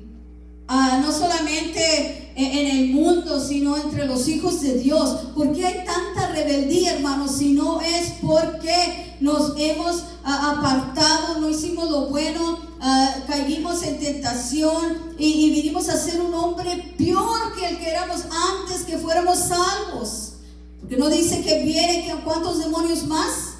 Ah, 0.68 1.00
no 1.04 1.12
solamente 1.12 2.32
en 2.36 2.66
el 2.76 2.88
mundo, 2.90 3.40
sino 3.40 3.76
entre 3.76 4.04
los 4.04 4.28
hijos 4.28 4.60
de 4.60 4.78
Dios. 4.78 5.28
¿Por 5.34 5.52
qué 5.52 5.66
hay 5.66 5.84
tanta 5.84 6.32
rebeldía, 6.32 6.94
hermanos? 6.94 7.36
Si 7.38 7.52
no 7.52 7.80
es 7.80 8.14
porque 8.20 9.16
nos 9.20 9.54
hemos 9.58 10.04
ah, 10.22 10.56
apartado, 10.58 11.40
no 11.40 11.48
hicimos 11.48 11.90
lo 11.90 12.06
bueno, 12.08 12.58
uh, 12.80 13.26
caímos 13.26 13.82
en 13.82 13.98
tentación 13.98 15.14
y, 15.18 15.50
vinimos 15.50 15.88
a 15.88 15.98
ser 15.98 16.20
un 16.20 16.34
hombre 16.34 16.94
peor 16.98 17.54
que 17.54 17.68
el 17.68 17.78
que 17.78 17.90
éramos 17.90 18.22
antes 18.22 18.82
que 18.86 18.98
fuéramos 18.98 19.38
salvos. 19.38 20.32
Porque 20.80 20.96
no 20.96 21.08
dice 21.08 21.42
que 21.42 21.62
viene, 21.62 22.04
que 22.04 22.14
cuántos 22.24 22.58
demonios 22.58 23.04
más? 23.04 23.54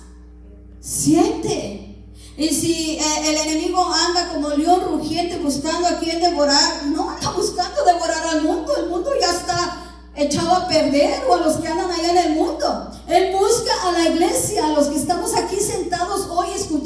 Siete. 0.80 2.04
Y 2.36 2.48
si 2.48 2.98
eh, 2.98 3.02
el 3.24 3.36
enemigo 3.48 3.84
anda 3.84 4.28
como 4.28 4.50
león 4.50 4.82
rugiente 4.86 5.38
buscando 5.38 5.88
a 5.88 5.98
quien 5.98 6.20
devorar, 6.20 6.84
no 6.86 7.10
anda 7.10 7.30
buscando 7.30 7.82
devorar 7.84 8.26
al 8.28 8.42
mundo, 8.42 8.76
el 8.76 8.90
mundo 8.90 9.10
ya 9.18 9.30
está 9.30 9.82
echado 10.14 10.52
a 10.54 10.68
perder 10.68 11.24
o 11.28 11.34
a 11.34 11.38
los 11.38 11.56
que 11.56 11.68
andan 11.68 11.90
allá 11.90 12.10
en 12.10 12.18
el 12.18 12.34
mundo. 12.34 12.90
Él 13.08 13.34
busca 13.36 13.72
a 13.84 13.92
la 13.92 14.08
iglesia, 14.08 14.66
a 14.66 14.72
los 14.72 14.88
que 14.88 14.96
estamos 14.96 15.34
aquí 15.34 15.56
sentados 15.56 16.28
hoy 16.30 16.48
escuchando 16.54 16.85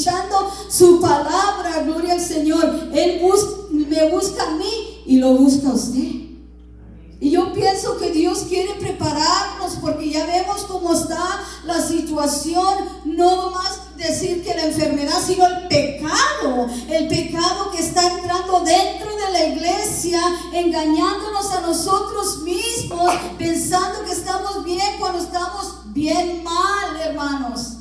su 0.81 0.99
palabra, 0.99 1.83
gloria 1.85 2.15
al 2.15 2.21
Señor. 2.23 2.89
Él 2.95 3.21
me 3.71 4.11
busca 4.11 4.45
a 4.45 4.57
mí 4.57 5.03
y 5.05 5.19
lo 5.19 5.35
busca 5.35 5.69
a 5.69 5.75
usted. 5.75 6.21
Y 7.21 7.31
yo 7.31 7.53
pienso 7.53 7.99
que 7.99 8.11
Dios 8.13 8.47
quiere 8.49 8.73
prepararnos 8.81 9.73
porque 9.83 10.09
ya 10.09 10.25
vemos 10.25 10.63
cómo 10.63 10.95
está 10.95 11.23
la 11.67 11.87
situación, 11.87 12.77
no 13.05 13.51
más 13.51 13.95
decir 13.99 14.43
que 14.43 14.55
la 14.55 14.65
enfermedad, 14.65 15.21
sino 15.27 15.45
el 15.45 15.69
pecado, 15.69 16.67
el 16.89 17.09
pecado 17.09 17.71
que 17.73 17.83
está 17.83 18.15
entrando 18.15 18.61
dentro 18.61 19.11
de 19.17 19.33
la 19.33 19.47
iglesia, 19.49 20.19
engañándonos 20.55 21.53
a 21.53 21.61
nosotros 21.61 22.39
mismos, 22.39 23.13
pensando 23.37 24.03
que 24.07 24.13
estamos 24.13 24.65
bien 24.65 24.97
cuando 24.99 25.19
estamos 25.19 25.93
bien 25.93 26.43
mal, 26.43 26.99
hermanos. 27.03 27.77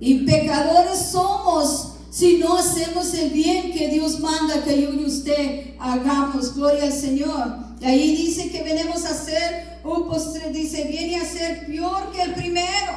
Y 0.00 0.24
pecadores 0.24 1.10
somos 1.12 1.89
si 2.10 2.38
no 2.38 2.56
hacemos 2.56 3.14
el 3.14 3.30
bien 3.30 3.72
que 3.72 3.88
Dios 3.88 4.18
manda 4.18 4.64
que 4.64 4.82
yo 4.82 4.92
y 4.92 5.04
usted 5.04 5.74
hagamos. 5.78 6.54
Gloria 6.54 6.84
al 6.84 6.92
Señor. 6.92 7.56
Y 7.80 7.86
ahí 7.86 8.16
dice 8.16 8.50
que 8.50 8.62
venimos 8.62 9.04
a 9.04 9.10
hacer 9.10 9.78
un 9.84 10.08
postre, 10.08 10.50
dice, 10.50 10.84
viene 10.84 11.16
a 11.16 11.24
ser 11.24 11.66
peor 11.66 12.10
que 12.12 12.22
el 12.22 12.34
primero. 12.34 12.92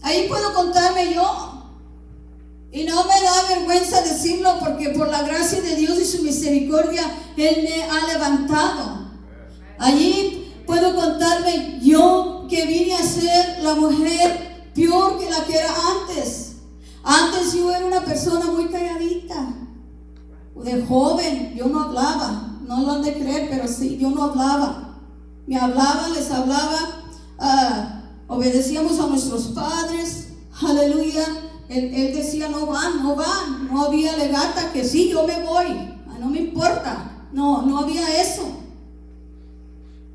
Ahí 0.00 0.26
puedo 0.28 0.54
contarme 0.54 1.12
yo. 1.12 1.54
Y 2.70 2.84
no 2.84 3.02
me 3.04 3.22
da 3.22 3.48
vergüenza 3.48 4.02
decirlo 4.02 4.58
porque 4.60 4.90
por 4.90 5.08
la 5.08 5.22
gracia 5.22 5.60
de 5.60 5.74
Dios 5.74 5.98
y 5.98 6.04
su 6.04 6.22
misericordia 6.22 7.02
Él 7.36 7.64
me 7.68 7.82
ha 7.82 8.06
levantado. 8.06 9.08
Allí 9.78 10.52
puedo 10.66 10.94
contarme 10.94 11.80
yo 11.82 12.46
que 12.48 12.66
vine 12.66 12.94
a 12.94 13.02
ser 13.02 13.62
la 13.62 13.74
mujer 13.74 14.70
peor 14.74 15.18
que 15.18 15.30
la 15.30 15.44
que 15.44 15.54
era 15.54 15.74
antes. 16.00 16.47
Antes 17.10 17.54
yo 17.54 17.70
era 17.74 17.86
una 17.86 18.04
persona 18.04 18.50
muy 18.52 18.66
calladita. 18.66 19.54
De 20.62 20.84
joven 20.84 21.54
yo 21.56 21.66
no 21.68 21.84
hablaba. 21.84 22.58
No 22.66 22.82
lo 22.82 22.92
han 22.92 23.02
de 23.02 23.14
creer, 23.14 23.48
pero 23.48 23.66
sí, 23.66 23.96
yo 23.96 24.10
no 24.10 24.24
hablaba. 24.24 24.98
Me 25.46 25.56
hablaba, 25.56 26.10
les 26.10 26.30
hablaba. 26.30 26.78
Uh, 27.38 28.34
obedecíamos 28.34 29.00
a 29.00 29.06
nuestros 29.06 29.44
padres, 29.54 30.34
aleluya. 30.60 31.24
Él, 31.70 32.14
decía, 32.14 32.50
no 32.50 32.66
van, 32.66 33.02
no 33.02 33.16
van, 33.16 33.68
no 33.72 33.84
había 33.84 34.14
legata, 34.14 34.70
que 34.74 34.84
sí, 34.84 35.08
yo 35.08 35.26
me 35.26 35.42
voy, 35.44 35.66
ah, 36.08 36.16
no 36.18 36.26
me 36.26 36.40
importa, 36.40 37.26
no, 37.32 37.62
no 37.62 37.78
había 37.78 38.20
eso. 38.20 38.42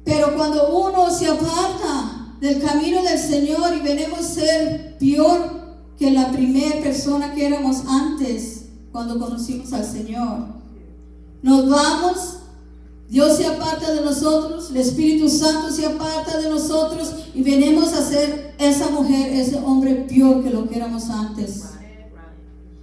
Pero 0.04 0.36
cuando 0.36 0.76
uno 0.76 1.10
se 1.10 1.28
aparta 1.28 2.36
del 2.40 2.62
camino 2.62 3.02
del 3.02 3.20
Señor 3.20 3.76
y 3.78 3.82
venimos 3.82 4.20
a 4.20 4.24
ser 4.24 4.98
peor 5.00 5.63
que 6.04 6.12
la 6.12 6.34
primera 6.34 6.82
persona 6.82 7.34
que 7.34 7.46
éramos 7.46 7.78
antes, 7.88 8.66
cuando 8.92 9.18
conocimos 9.18 9.72
al 9.72 9.90
Señor, 9.90 10.48
nos 11.42 11.70
vamos 11.70 12.40
Dios 13.08 13.38
se 13.38 13.46
aparta 13.46 13.94
de 13.94 14.02
nosotros, 14.02 14.72
el 14.72 14.78
Espíritu 14.78 15.30
Santo 15.30 15.72
se 15.72 15.86
aparta 15.86 16.40
de 16.42 16.50
nosotros 16.50 17.14
y 17.34 17.42
venimos 17.42 17.94
a 17.94 18.02
ser 18.06 18.54
esa 18.58 18.90
mujer, 18.90 19.32
ese 19.32 19.60
hombre 19.60 20.06
peor 20.10 20.44
que 20.44 20.50
lo 20.50 20.68
que 20.68 20.76
éramos 20.76 21.10
antes. 21.10 21.62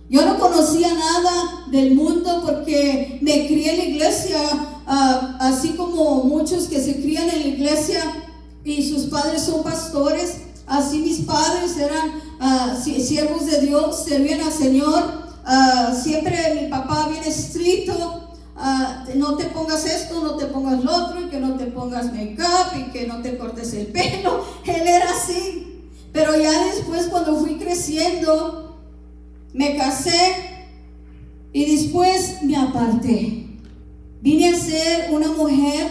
Yo 0.09 0.25
no 0.25 0.39
conocía 0.39 0.89
nada 0.95 1.67
del 1.71 1.95
mundo 1.95 2.43
porque 2.47 3.19
me 3.21 3.47
crié 3.49 3.73
en 3.73 3.79
la 3.79 3.85
iglesia 3.85 4.39
ah, 4.87 5.37
así 5.41 5.71
como 5.71 6.25
muchos 6.25 6.69
que 6.69 6.81
se 6.81 7.03
crían 7.03 7.29
en 7.29 7.41
la 7.41 7.47
iglesia 7.49 8.01
y 8.65 8.89
sus 8.89 9.07
padres 9.07 9.43
son 9.43 9.63
pastores, 9.63 10.37
así 10.71 11.01
mis 11.01 11.21
padres 11.21 11.77
eran 11.77 12.23
ah, 12.39 12.75
siervos 12.83 13.45
de 13.47 13.61
Dios, 13.61 14.05
servían 14.05 14.41
al 14.41 14.53
Señor. 14.53 15.29
Ah, 15.45 15.93
siempre 15.93 16.61
mi 16.61 16.69
papá 16.69 17.09
bien 17.09 17.25
estricto, 17.25 18.29
no 19.17 19.37
te 19.37 19.47
pongas 19.47 19.85
esto, 19.85 20.23
no 20.23 20.37
te 20.37 20.47
pongas 20.47 20.85
lo 20.85 20.95
otro, 20.95 21.21
y 21.21 21.29
que 21.29 21.41
no 21.41 21.57
te 21.57 21.67
pongas 21.67 22.13
make-up, 22.13 22.79
y 22.79 22.91
que 22.93 23.07
no 23.07 23.21
te 23.21 23.37
cortes 23.37 23.73
el 23.75 23.87
pelo. 23.89 24.45
Él 24.65 24.87
era 24.87 25.11
así. 25.11 25.89
Pero 26.13 26.37
ya 26.41 26.67
después 26.67 27.07
cuando 27.07 27.37
fui 27.37 27.57
creciendo, 27.57 28.79
me 29.53 29.77
casé 29.77 30.67
y 31.53 31.77
después 31.77 32.43
me 32.43 32.57
aparté. 32.57 33.47
Vine 34.21 34.51
a 34.51 34.59
ser 34.59 35.11
una 35.13 35.29
mujer 35.29 35.89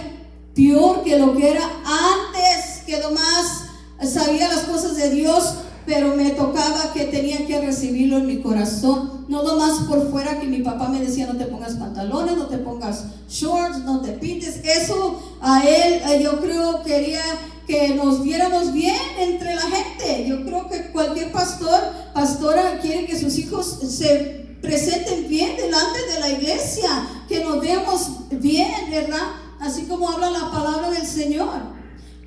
peor 0.54 1.04
que 1.04 1.18
lo 1.18 1.36
que 1.36 1.52
era 1.52 1.63
antes, 1.63 2.84
que 2.86 3.00
nomás 3.00 3.68
sabía 4.02 4.48
las 4.48 4.66
cosas 4.66 4.96
de 4.96 5.10
Dios, 5.10 5.56
pero 5.86 6.16
me 6.16 6.30
tocaba 6.32 6.94
que 6.94 7.06
tenía 7.06 7.46
que 7.48 7.60
recibirlo 7.60 8.18
en 8.18 8.28
mi 8.28 8.42
corazón. 8.42 9.26
No 9.28 9.44
nomás 9.44 9.88
por 9.88 10.10
fuera 10.12 10.40
que 10.40 10.48
mi 10.48 10.62
papá 10.62 10.88
me 10.88 11.00
decía 11.00 11.28
no 11.28 11.38
te 11.38 11.46
pongas 11.46 11.76
pantalones, 11.76 12.38
no 12.38 12.48
te 12.48 12.58
pongas 12.60 13.06
shorts, 13.28 13.80
no 13.80 14.02
te 14.02 14.12
pintes. 14.14 14.62
Eso 14.64 15.20
a 15.42 15.64
él 15.64 16.02
eh, 16.10 16.22
yo 16.24 16.40
creo 16.40 16.84
quería 16.84 17.22
que 17.68 17.90
nos 17.90 18.24
viéramos 18.24 18.74
bien 18.74 18.96
entre 19.20 19.56
la 19.56 19.62
gente. 19.62 20.28
Yo 20.28 20.44
creo 20.44 20.68
que 20.70 20.92
cualquier 20.92 21.32
pastor, 21.32 21.80
pastora 22.14 22.80
quiere 22.82 23.06
que 23.06 23.20
sus 23.20 23.38
hijos 23.38 23.80
se 23.90 24.58
presenten 24.62 25.28
bien 25.28 25.56
delante 25.56 26.00
de 26.14 26.20
la 26.20 26.30
iglesia, 26.30 26.90
que 27.28 27.44
nos 27.44 27.62
veamos 27.62 28.10
bien, 28.32 28.72
¿verdad? 28.90 29.28
Así 29.60 29.84
como 29.84 30.10
habla 30.10 30.32
la 30.32 30.52
palabra 30.52 30.90
del 30.92 31.06
Señor. 31.06 31.79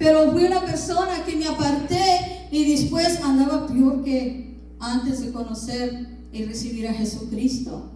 Pero 0.03 0.33
fui 0.33 0.47
una 0.47 0.63
persona 0.63 1.25
que 1.25 1.37
me 1.37 1.47
aparté 1.47 2.49
y 2.51 2.73
después 2.73 3.23
andaba 3.23 3.69
peor 3.69 4.03
que 4.03 4.59
antes 4.81 5.21
de 5.21 5.31
conocer 5.31 6.09
y 6.33 6.45
recibir 6.45 6.89
a 6.89 6.93
Jesucristo. 6.93 7.93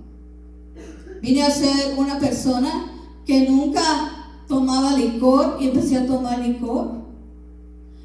Vine 1.20 1.42
a 1.42 1.50
ser 1.50 1.94
una 1.96 2.20
persona 2.20 2.92
que 3.26 3.50
nunca 3.50 3.82
tomaba 4.46 4.96
licor 4.96 5.56
y 5.58 5.66
empecé 5.66 5.96
a 5.96 6.06
tomar 6.06 6.38
licor. 6.38 6.92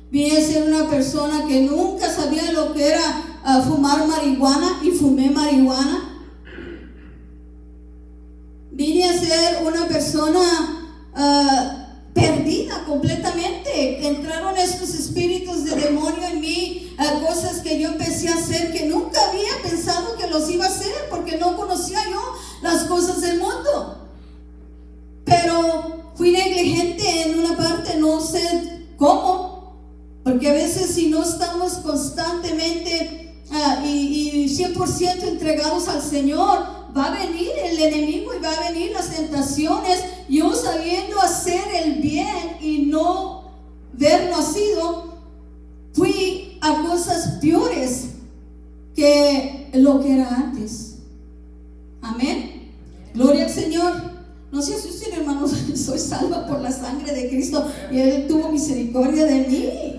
Vine 0.09 0.35
a 0.35 0.41
ser 0.41 0.67
una 0.67 0.89
persona 0.89 1.45
que 1.47 1.61
nunca 1.61 2.09
sabía 2.09 2.51
lo 2.53 2.73
que 2.73 2.87
era 2.87 3.23
ah, 3.43 3.61
fumar 3.61 4.07
marihuana 4.07 4.79
y 4.83 4.89
fumé 4.89 5.29
marihuana. 5.29 6.23
Vine 8.71 9.05
a 9.05 9.13
ser 9.13 9.63
una 9.63 9.87
persona 9.87 10.39
ah, 11.13 11.80
perdida 12.13 12.83
completamente. 12.85 14.07
Entraron 14.07 14.57
estos 14.57 14.93
espíritus 14.93 15.65
de 15.65 15.75
demonio 15.75 16.27
en 16.27 16.41
mí, 16.41 16.93
ah, 16.97 17.21
cosas 17.25 17.61
que 17.61 17.79
yo 17.79 17.89
empecé 17.89 18.29
a 18.29 18.35
hacer 18.35 18.71
que 18.71 18.85
nunca 18.85 19.19
había 19.29 19.61
pensado 19.63 20.15
que 20.17 20.27
los 20.27 20.49
iba 20.49 20.65
a 20.65 20.69
hacer 20.69 20.91
porque 21.09 21.37
no 21.37 21.55
conocía 21.55 21.99
yo 22.09 22.21
las 22.61 22.83
cosas 22.85 23.21
del 23.21 23.39
mundo. 23.39 24.09
Pero 25.25 26.11
fui 26.15 26.31
negligente 26.31 27.23
en 27.23 27.39
una 27.39 27.55
parte, 27.55 27.97
no 27.97 28.19
sé 28.19 28.87
cómo, 28.97 29.77
porque 30.23 30.49
a 30.49 30.53
veces 30.53 30.91
si 30.93 31.07
no 31.07 31.23
estamos 31.23 31.73
constantemente 31.75 33.43
ah, 33.51 33.81
y, 33.85 34.45
y 34.45 34.57
100% 34.57 35.27
entregados 35.27 35.87
al 35.87 36.01
Señor, 36.01 36.80
va 36.95 37.05
a 37.05 37.25
venir 37.25 37.51
el 37.63 37.79
enemigo 37.79 38.33
y 38.33 38.41
va 38.41 38.51
a 38.51 38.71
venir 38.71 38.91
las 38.91 39.09
tentaciones. 39.15 40.03
Yo 40.29 40.53
sabiendo 40.55 41.19
hacer 41.19 41.63
el 41.83 42.01
bien 42.01 42.57
y 42.61 42.83
no 42.83 43.51
ver 43.93 44.29
nacido, 44.29 45.19
fui 45.93 46.57
a 46.61 46.83
cosas 46.83 47.39
peores 47.41 48.09
que 48.95 49.69
lo 49.73 49.99
que 49.99 50.13
era 50.13 50.35
antes. 50.35 50.97
Amén. 52.01 52.71
Gloria 53.13 53.45
al 53.45 53.51
Señor. 53.51 54.11
No 54.51 54.61
se 54.61 54.75
asusten, 54.75 55.13
hermanos, 55.13 55.51
soy 55.75 55.99
salva 55.99 56.45
por 56.45 56.59
la 56.59 56.71
sangre 56.71 57.13
de 57.13 57.29
Cristo 57.29 57.65
y 57.89 57.99
Él 57.99 58.27
tuvo 58.27 58.51
misericordia 58.51 59.25
de 59.25 59.47
mí 59.47 59.91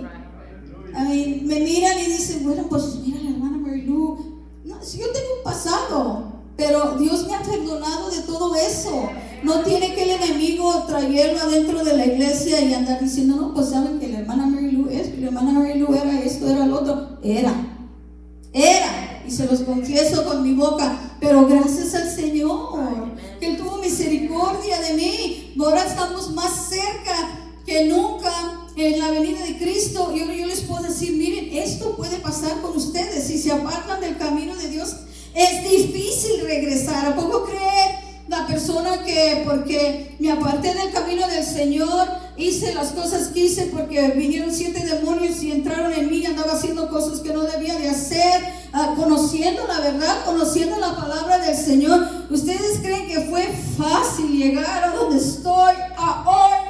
me 1.45 1.61
miran 1.61 1.99
y 1.99 2.07
dicen, 2.07 2.45
bueno, 2.45 2.67
pues 2.69 2.97
mira 3.05 3.21
la 3.21 3.31
hermana 3.31 3.59
Mary. 3.59 3.83
No, 3.83 4.19
yo 4.65 5.13
tengo 5.13 5.37
un 5.39 5.45
pasado, 5.45 6.32
pero 6.57 6.97
Dios 6.99 7.27
me 7.27 7.35
ha 7.35 7.43
perdonado 7.43 8.11
de 8.11 8.21
todo 8.21 8.55
eso. 8.55 9.11
No 9.43 9.61
tiene 9.61 9.95
que 9.95 10.05
el 10.05 10.23
enemigo 10.23 10.85
traerlo 10.87 11.41
adentro 11.41 11.85
de 11.85 11.97
la 11.97 12.07
iglesia 12.07 12.61
y 12.61 12.75
andar 12.75 13.01
diciendo, 13.01 13.37
no, 13.37 13.55
pues 13.55 13.71
saben 13.71 13.99
que 13.99 14.09
la 14.09 14.21
hermana 14.21 14.47
Mary 14.47 14.71
Lou 14.71 14.89
es, 14.89 15.09
que 15.09 15.19
la 15.19 15.29
hermana 15.29 15.53
Mary 15.53 15.79
Lou 15.79 15.95
era 15.95 16.21
esto, 16.21 16.49
era 16.49 16.67
lo 16.67 16.81
otro. 16.81 17.19
Era, 17.23 17.53
era, 18.53 19.23
y 19.27 19.31
se 19.31 19.47
los 19.47 19.61
confieso 19.61 20.25
con 20.25 20.43
mi 20.43 20.55
boca, 20.55 21.17
pero 21.21 21.47
gracias 21.47 21.95
al 21.95 22.11
Señor, 22.11 22.81
que 23.41 23.47
Él 23.47 23.57
tuvo 23.57 23.79
misericordia 23.79 24.81
de 24.81 24.95
mí. 24.95 25.55
Ahora 25.59 25.85
estamos 25.85 26.31
más 26.33 26.69
cerca 26.69 27.39
que 27.65 27.87
nunca 27.87 28.31
en 28.77 28.99
la 28.99 29.11
venida 29.11 29.45
de 29.45 29.59
Cristo, 29.59 30.15
yo, 30.15 30.25
yo 30.33 30.47
les 30.47 30.63
puedo 30.63 30.83
decir, 30.83 31.13
miren, 31.13 31.51
esto 31.53 31.95
puede 31.97 32.19
pasar 32.19 32.61
con 32.63 32.77
ustedes. 32.77 33.25
Si 33.27 33.39
se 33.39 33.53
apartan 33.53 34.01
del 34.01 34.17
camino 34.17 34.55
de 34.57 34.69
Dios, 34.69 34.97
es 35.35 35.71
difícil 35.71 36.43
regresar. 36.45 37.07
¿A 37.07 37.15
poco 37.15 37.45
cree 37.45 38.03
la 38.29 38.47
persona 38.47 39.05
que 39.05 39.43
porque 39.45 40.17
me 40.19 40.31
aparté 40.31 40.73
del 40.75 40.91
camino 40.91 41.27
del 41.29 41.45
Señor, 41.45 42.09
hice 42.37 42.75
las 42.75 42.93
cosas 42.93 43.29
que 43.29 43.41
hice 43.41 43.67
porque 43.67 44.09
vinieron 44.17 44.53
siete 44.53 44.85
demonios 44.87 45.43
y 45.43 45.53
entraron 45.53 45.93
en 45.93 46.11
mí, 46.11 46.25
andaba 46.25 46.53
haciendo 46.53 46.89
cosas 46.89 47.21
que 47.21 47.33
no 47.33 47.43
debía 47.43 47.77
de 47.77 47.91
hacer, 47.91 48.43
ah, 48.73 48.95
conociendo 48.97 49.67
la 49.67 49.81
verdad, 49.81 50.25
conociendo 50.25 50.79
la 50.79 50.97
palabra 50.97 51.39
del 51.39 51.57
Señor? 51.57 52.09
¿Ustedes 52.31 52.79
creen 52.81 53.07
que 53.07 53.21
fue 53.29 53.49
fácil 53.77 54.31
llegar 54.31 54.85
a 54.85 54.97
donde 54.97 55.19
estoy 55.19 55.75
a 55.97 56.25
hoy? 56.27 56.62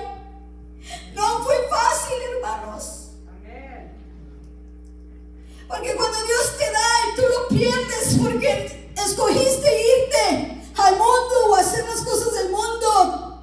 Pierdes 7.52 8.18
porque 8.20 8.92
escogiste 8.96 9.68
irte 9.68 10.62
al 10.76 10.92
mundo 10.92 11.50
o 11.50 11.54
hacer 11.54 11.84
las 11.86 12.00
cosas 12.02 12.34
del 12.34 12.50
mundo, 12.50 13.40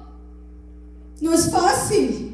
no 1.20 1.34
es 1.34 1.50
fácil. 1.50 2.26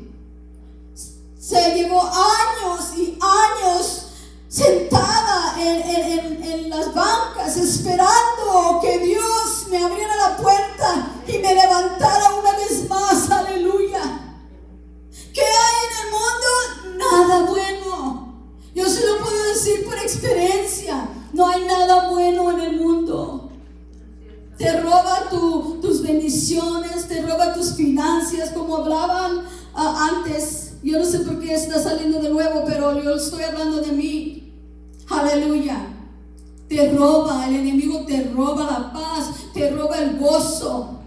Se 1.38 1.74
llevó 1.74 2.00
años 2.00 2.96
y 2.96 3.18
años 3.20 4.06
sentada 4.48 5.54
en, 5.60 6.42
en, 6.42 6.70
las 6.70 6.92
bancas 6.94 7.56
esperando 7.56 8.80
que 8.80 8.98
Dios 8.98 9.66
me 9.70 9.82
abriera 9.82 10.16
la 10.16 10.36
puerta 10.36 11.12
y 11.26 11.38
me 11.38 11.54
levantara 11.54 12.34
una 12.34 12.52
vez 12.52 12.88
más. 12.88 13.30
Aleluya. 13.30 14.00
¿Qué 15.32 15.42
hay 15.42 15.76
en 15.86 15.92
el 16.02 16.10
mundo? 16.10 17.04
Nada 17.04 17.50
bueno. 17.50 18.25
Yo 18.76 18.86
se 18.86 19.06
lo 19.06 19.16
puedo 19.24 19.42
decir 19.54 19.86
por 19.86 19.96
experiencia. 19.96 21.08
No 21.32 21.48
hay 21.48 21.64
nada 21.64 22.10
bueno 22.10 22.52
en 22.52 22.60
el 22.60 22.76
mundo. 22.76 23.50
Te 24.58 24.80
roba 24.82 25.30
tus 25.30 26.02
bendiciones, 26.02 27.08
te 27.08 27.22
roba 27.22 27.54
tus 27.54 27.72
finanzas, 27.72 28.50
como 28.50 28.76
hablaban 28.76 29.44
ah, 29.74 30.10
antes. 30.12 30.74
Yo 30.82 30.98
no 30.98 31.06
sé 31.06 31.20
por 31.20 31.40
qué 31.40 31.54
está 31.54 31.82
saliendo 31.82 32.20
de 32.20 32.28
nuevo, 32.28 32.64
pero 32.66 33.02
yo 33.02 33.14
estoy 33.16 33.44
hablando 33.44 33.80
de 33.80 33.92
mí. 33.92 34.52
Aleluya. 35.08 35.78
Te 36.68 36.92
roba, 36.92 37.48
el 37.48 37.54
enemigo 37.54 38.04
te 38.04 38.24
roba 38.24 38.64
la 38.64 38.92
paz, 38.92 39.30
te 39.54 39.70
roba 39.70 39.96
el 40.00 40.18
gozo. 40.18 40.98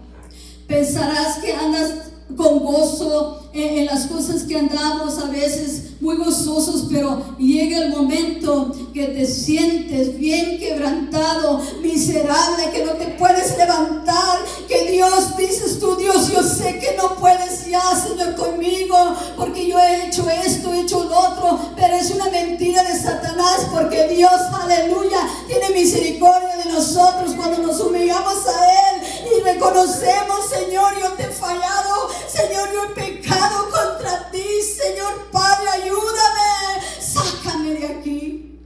Pensarás 0.66 1.38
que 1.38 1.52
andas 1.52 2.10
con 2.36 2.58
gozo 2.58 3.39
en, 3.52 3.86
las 3.86 4.06
cosas 4.06 4.42
que 4.42 4.56
andamos 4.56 5.18
a 5.18 5.26
veces 5.26 5.90
muy 6.00 6.16
gozosos, 6.16 6.86
pero 6.90 7.36
llega 7.38 7.78
el 7.78 7.90
momento 7.90 8.72
que 8.94 9.06
te 9.06 9.26
sientes 9.26 10.18
bien 10.18 10.58
quebrantado, 10.58 11.60
miserable, 11.82 12.70
que 12.72 12.84
no 12.84 12.92
te 12.92 13.06
puedes 13.18 13.56
levantar, 13.58 14.38
que 14.68 14.90
Dios, 14.92 15.36
dices 15.36 15.78
tú, 15.78 15.96
Dios, 15.96 16.32
yo 16.32 16.42
sé 16.42 16.78
que 16.78 16.96
no 16.96 17.16
puedes 17.16 17.66
ya, 17.68 17.82
Señor, 17.96 18.34
conmigo, 18.36 18.96
porque 19.36 19.66
yo 19.66 19.78
he 19.78 20.06
hecho 20.06 20.28
esto, 20.30 20.72
he 20.72 20.80
hecho 20.80 21.04
lo 21.04 21.18
otro, 21.18 21.60
pero 21.76 21.94
es 21.94 22.10
una 22.10 22.30
mentira 22.30 22.82
de 22.82 22.98
Satanás, 22.98 23.66
porque 23.72 24.08
Dios, 24.08 24.32
aleluya, 24.52 25.18
tiene 25.48 25.70
misericordia 25.70 26.56
de 26.64 26.72
nosotros 26.72 27.34
cuando 27.36 27.58
nos 27.58 27.80
humillamos 27.80 28.46
a 28.46 28.94
Él 28.94 29.09
y 29.36 29.40
reconocemos, 29.42 30.48
Señor, 30.48 30.98
yo 31.00 31.12
te 31.12 31.24
he 31.24 31.30
fallado, 31.30 32.08
Señor, 32.28 32.72
yo 32.72 32.84
he 32.84 32.88
pecado 32.88 33.68
contra 33.70 34.30
ti, 34.30 34.44
Señor 34.62 35.30
Padre, 35.30 35.68
ayúdame, 35.68 36.82
sácame 37.00 37.74
de 37.74 37.86
aquí. 37.86 38.60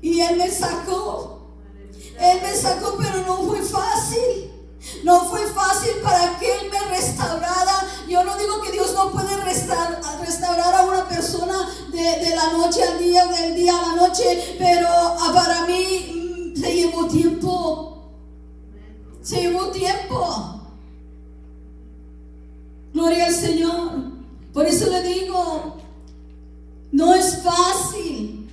Y 0.00 0.20
Él 0.20 0.36
me 0.36 0.50
sacó, 0.50 1.40
Él 2.18 2.40
me 2.42 2.54
sacó, 2.54 2.96
pero 2.96 3.22
no 3.26 3.38
fue 3.48 3.62
fácil. 3.62 4.52
No 5.04 5.28
fue 5.28 5.46
fácil 5.48 5.96
para 6.02 6.38
que 6.38 6.50
Él 6.50 6.70
me 6.70 6.80
restaurara. 6.96 7.86
Yo 8.08 8.24
no 8.24 8.36
digo 8.38 8.60
que 8.62 8.72
Dios 8.72 8.94
no 8.94 9.10
puede 9.10 9.36
restaurar, 9.38 10.00
restaurar 10.20 10.74
a 10.74 10.82
una 10.84 11.08
persona 11.08 11.68
de, 11.90 12.34
la 12.34 12.52
noche 12.52 12.82
al 12.82 12.98
día 12.98 13.26
del 13.26 13.54
día 13.54 13.76
a 13.76 13.88
la 13.88 13.96
noche, 13.96 14.56
pero 14.58 14.88
ah, 14.88 15.30
para 15.34 15.66
mí 15.66 16.52
mm, 16.54 16.60
se 16.60 16.74
llevó 16.74 17.06
tiempo. 17.06 17.97
Se 19.22 19.40
llevó 19.40 19.68
tiempo. 19.68 20.60
Gloria 22.92 23.26
al 23.26 23.34
Señor. 23.34 23.90
Por 24.52 24.66
eso 24.66 24.90
le 24.90 25.02
digo, 25.02 25.76
no 26.92 27.14
es 27.14 27.42
fácil 27.42 28.48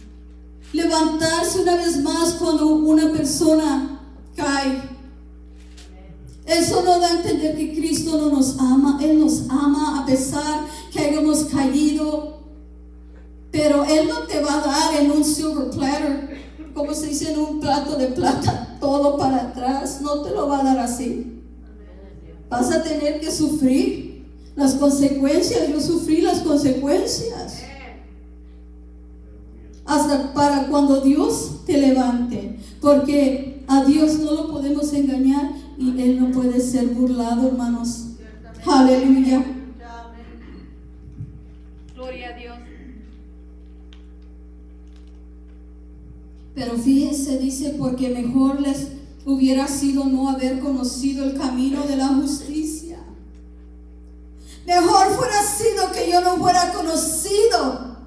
levantarse 0.74 1.62
una 1.62 1.76
vez 1.76 2.02
más 2.04 2.34
cuando 2.34 2.68
una 2.68 3.12
persona 3.12 4.00
cae. 4.36 4.96
Eso 6.46 6.84
no 6.84 7.00
da 7.00 7.08
a 7.08 7.18
entender 7.18 7.56
que 7.56 7.74
Cristo 7.74 8.18
no 8.18 8.30
nos 8.30 8.60
ama. 8.60 9.00
Él 9.02 9.20
nos 9.20 9.50
ama 9.50 10.02
a 10.02 10.06
pesar 10.06 10.66
que 10.92 11.00
hayamos 11.00 11.46
caído. 11.46 12.40
Pero 13.52 13.84
Él 13.86 14.08
no 14.08 14.20
te 14.28 14.42
va 14.42 14.56
a 14.56 14.68
dar 14.68 15.02
en 15.02 15.12
un 15.12 15.24
silver 15.24 15.70
platter, 15.70 16.44
como 16.74 16.94
se 16.94 17.08
dice 17.08 17.32
en 17.32 17.40
un 17.40 17.60
plato 17.62 17.96
de 17.96 18.08
plata, 18.08 18.75
todo 18.86 19.18
para 19.18 19.38
atrás. 19.38 20.00
No 20.02 20.22
te 20.22 20.30
lo 20.32 20.48
va 20.48 20.60
a 20.60 20.64
dar 20.64 20.80
así. 20.80 21.42
Vas 22.50 22.72
a 22.72 22.84
tener 22.84 23.20
que 23.20 23.32
sufrir 23.32 24.26
las 24.56 24.76
consecuencias. 24.76 25.68
Yo 25.68 25.82
sufrí 25.82 26.22
las 26.22 26.40
consecuencias. 26.40 27.64
Hasta 29.86 30.34
para 30.34 30.68
cuando 30.68 31.02
Dios 31.02 31.62
te 31.66 31.78
levante. 31.78 32.60
Porque 32.80 33.64
a 33.68 33.84
Dios 33.84 34.20
no 34.20 34.34
lo 34.34 34.52
podemos 34.52 34.94
engañar 34.94 35.52
y 35.78 36.00
Él 36.02 36.20
no 36.20 36.32
puede 36.32 36.60
ser 36.60 36.88
burlado, 36.88 37.48
hermanos. 37.48 38.10
Aleluya. 38.66 39.55
Pero 46.56 46.78
fíjense, 46.78 47.38
dice, 47.38 47.76
porque 47.78 48.10
mejor 48.10 48.62
les 48.62 48.88
hubiera 49.26 49.68
sido 49.68 50.06
no 50.06 50.30
haber 50.30 50.60
conocido 50.60 51.26
el 51.26 51.38
camino 51.38 51.86
de 51.86 51.98
la 51.98 52.08
justicia. 52.08 52.98
Mejor 54.66 55.08
fuera 55.16 55.44
sido 55.44 55.92
que 55.92 56.10
yo 56.10 56.22
no 56.22 56.38
fuera 56.38 56.72
conocido 56.74 57.98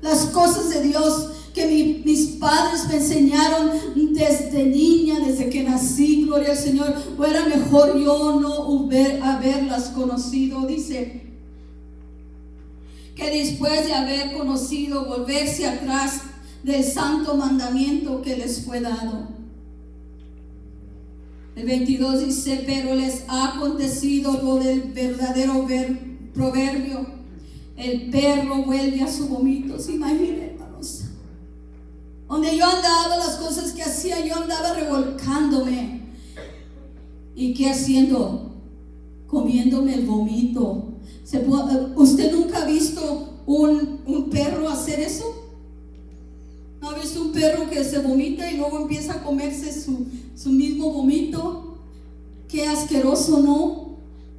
las 0.00 0.26
cosas 0.26 0.70
de 0.70 0.82
Dios 0.82 1.28
que 1.54 2.02
mis 2.04 2.26
padres 2.38 2.86
me 2.88 2.96
enseñaron 2.96 3.72
desde 4.14 4.64
niña, 4.64 5.18
desde 5.20 5.50
que 5.50 5.62
nací, 5.62 6.24
gloria 6.24 6.52
al 6.52 6.56
Señor, 6.56 6.94
o 7.18 7.24
era 7.24 7.44
mejor 7.46 7.98
yo 7.98 8.40
no 8.40 8.60
haberlas 9.22 9.88
conocido, 9.90 10.66
dice, 10.66 11.22
que 13.14 13.30
después 13.30 13.86
de 13.86 13.94
haber 13.94 14.36
conocido, 14.36 15.06
volverse 15.06 15.66
atrás 15.66 16.22
del 16.62 16.84
santo 16.84 17.36
mandamiento 17.36 18.22
que 18.22 18.36
les 18.36 18.64
fue 18.64 18.80
dado. 18.80 19.28
El 21.56 21.66
22 21.66 22.26
dice, 22.26 22.62
pero 22.66 22.94
les 22.94 23.24
ha 23.28 23.56
acontecido 23.56 24.40
lo 24.42 24.56
del 24.56 24.92
verdadero 24.92 25.66
proverbio, 26.32 27.06
el 27.76 28.10
perro 28.10 28.64
vuelve 28.64 29.02
a 29.02 29.10
su 29.10 29.28
vomito, 29.28 29.78
¿se 29.78 29.98
donde 32.30 32.56
yo 32.56 32.64
andaba, 32.64 33.16
las 33.16 33.36
cosas 33.36 33.72
que 33.72 33.82
hacía, 33.82 34.24
yo 34.24 34.36
andaba 34.36 34.72
revolcándome. 34.74 36.02
¿Y 37.34 37.54
qué 37.54 37.70
haciendo? 37.70 38.52
Comiéndome 39.26 39.94
el 39.94 40.06
vomito. 40.06 40.92
¿Usted 41.96 42.32
nunca 42.32 42.62
ha 42.62 42.66
visto 42.66 43.40
un, 43.46 44.30
perro 44.30 44.68
hacer 44.68 45.00
eso? 45.00 45.39
¿No 46.80 46.90
ha 46.90 46.94
visto 46.94 47.22
un 47.22 47.32
perro 47.32 47.68
que 47.68 47.84
se 47.84 47.98
vomita 47.98 48.50
y 48.50 48.56
luego 48.56 48.80
empieza 48.80 49.14
a 49.14 49.22
comerse 49.22 49.72
su, 49.72 50.06
su 50.34 50.50
mismo 50.50 50.92
vomito? 50.92 51.78
Qué 52.48 52.66
asqueroso, 52.66 53.40
¿no? 53.40 53.90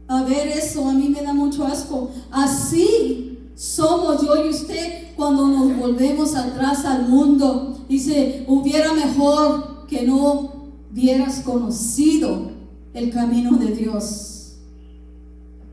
A 0.08 0.24
ver 0.24 0.48
eso, 0.48 0.88
a 0.90 0.94
mí 0.94 1.10
me 1.10 1.22
da 1.22 1.34
mucho 1.34 1.66
asco. 1.66 2.10
Así 2.32 3.38
somos 3.56 4.22
yo 4.22 4.46
y 4.46 4.50
usted 4.50 5.14
cuando 5.16 5.48
nos 5.48 5.78
volvemos 5.78 6.36
atrás 6.36 6.84
al 6.86 7.08
mundo 7.08 7.72
Dice, 7.92 8.46
hubiera 8.48 8.94
mejor 8.94 9.86
que 9.86 10.04
no 10.04 10.54
hubieras 10.90 11.42
conocido 11.42 12.52
el 12.94 13.12
camino 13.12 13.58
de 13.58 13.76
Dios, 13.76 14.54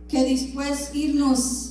que 0.08 0.24
después 0.24 0.90
irnos 0.94 1.67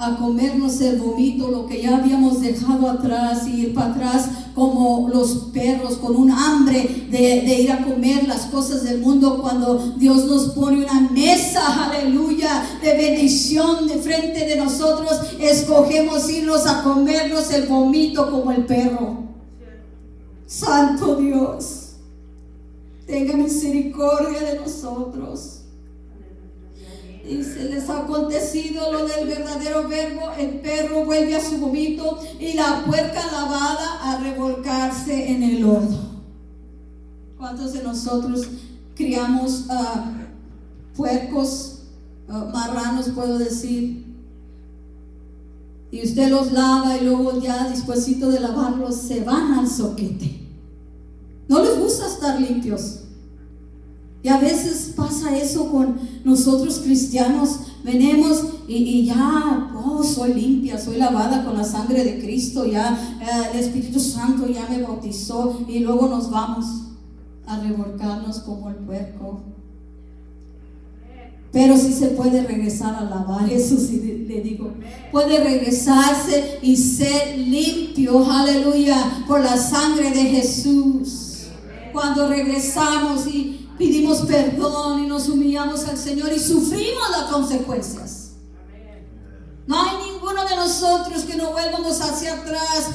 a 0.00 0.16
comernos 0.16 0.80
el 0.80 0.98
vomito, 0.98 1.48
lo 1.50 1.66
que 1.66 1.82
ya 1.82 1.98
habíamos 1.98 2.40
dejado 2.40 2.88
atrás, 2.88 3.46
y 3.46 3.66
ir 3.66 3.74
para 3.74 3.92
atrás 3.92 4.30
como 4.54 5.10
los 5.12 5.50
perros, 5.52 5.98
con 5.98 6.16
un 6.16 6.30
hambre 6.30 7.06
de, 7.10 7.42
de, 7.42 7.60
ir 7.60 7.70
a 7.70 7.84
comer 7.84 8.26
las 8.26 8.46
cosas 8.46 8.82
del 8.82 9.00
mundo, 9.02 9.38
cuando 9.42 9.76
Dios 9.98 10.24
nos 10.24 10.52
pone 10.54 10.84
una 10.84 11.00
mesa, 11.10 11.84
aleluya, 11.84 12.64
de 12.82 12.96
bendición 12.96 13.86
de 13.86 13.96
frente 13.96 14.46
de 14.46 14.56
nosotros, 14.56 15.12
escogemos 15.38 16.30
irnos 16.30 16.66
a 16.66 16.82
comernos 16.82 17.50
el 17.52 17.66
vomito 17.66 18.30
como 18.30 18.52
el 18.52 18.64
perro. 18.64 19.18
Santo 20.46 21.16
Dios, 21.16 21.90
tenga 23.06 23.36
misericordia 23.36 24.40
de 24.40 24.60
nosotros. 24.60 25.59
Y 27.28 27.42
se 27.44 27.64
les 27.64 27.88
ha 27.88 28.00
acontecido 28.00 28.92
lo 28.92 29.06
del 29.06 29.26
verdadero 29.28 29.88
verbo, 29.88 30.30
el 30.38 30.60
perro 30.60 31.04
vuelve 31.04 31.36
a 31.36 31.44
su 31.44 31.58
vomito 31.58 32.18
y 32.38 32.54
la 32.54 32.84
puerca 32.84 33.24
lavada 33.30 34.00
a 34.02 34.20
revolcarse 34.20 35.30
en 35.30 35.42
el 35.42 35.60
lodo. 35.60 36.10
¿Cuántos 37.38 37.72
de 37.74 37.82
nosotros 37.82 38.46
criamos 38.94 39.66
uh, 39.68 40.96
puercos, 40.96 41.82
uh, 42.28 42.50
marranos, 42.52 43.10
puedo 43.10 43.38
decir? 43.38 44.06
Y 45.90 46.04
usted 46.04 46.30
los 46.30 46.52
lava 46.52 46.96
y 46.96 47.04
luego 47.04 47.40
ya 47.40 47.68
despuésito 47.68 48.30
de 48.30 48.40
lavarlos 48.40 48.96
se 48.96 49.24
van 49.24 49.54
al 49.54 49.68
soquete. 49.68 50.40
No 51.48 51.62
les 51.62 51.78
gusta 51.78 52.06
estar 52.06 52.40
limpios. 52.40 52.99
Y 54.22 54.28
a 54.28 54.38
veces 54.38 54.92
pasa 54.94 55.36
eso 55.36 55.70
con 55.70 55.98
nosotros 56.24 56.80
cristianos. 56.84 57.60
Venimos 57.82 58.44
y, 58.68 59.06
ya, 59.06 59.72
oh, 59.74 60.04
soy 60.04 60.34
limpia, 60.34 60.78
soy 60.78 60.98
lavada 60.98 61.44
con 61.44 61.56
la 61.56 61.64
sangre 61.64 62.04
de 62.04 62.20
Cristo, 62.20 62.66
ya 62.66 63.18
eh, 63.22 63.50
el 63.54 63.60
Espíritu 63.60 63.98
Santo 63.98 64.46
ya 64.46 64.66
me 64.68 64.82
bautizó 64.82 65.60
y 65.66 65.78
luego 65.78 66.08
nos 66.08 66.30
vamos 66.30 66.66
a 67.46 67.58
revolcarnos 67.60 68.40
como 68.40 68.68
el 68.68 68.76
puerco. 68.76 69.40
Pero 71.52 71.76
si 71.76 71.92
se 71.92 72.08
puede 72.08 72.42
regresar 72.42 72.94
a 72.94 73.04
lavar, 73.04 73.50
eso 73.50 73.76
sí 73.78 74.26
le 74.28 74.42
digo. 74.42 74.72
Puede 75.10 75.42
regresarse 75.42 76.58
y 76.60 76.76
ser 76.76 77.38
limpio, 77.38 78.30
aleluya, 78.30 79.24
por 79.26 79.40
la 79.40 79.56
sangre 79.56 80.10
de 80.10 80.24
Jesús 80.24 81.30
cuando 81.92 82.28
regresamos 82.28 83.26
y 83.26 83.68
pedimos 83.80 84.18
perdón 84.26 85.04
y 85.04 85.06
nos 85.06 85.26
humillamos 85.30 85.86
al 85.86 85.96
Señor 85.96 86.30
y 86.34 86.38
sufrimos 86.38 87.10
las 87.10 87.30
consecuencias. 87.30 88.32
No 89.66 89.82
hay 89.82 90.12
ninguno 90.12 90.44
de 90.46 90.54
nosotros 90.54 91.22
que 91.22 91.36
no 91.36 91.52
vuelvamos 91.52 91.98
hacia 92.02 92.34
atrás 92.34 92.90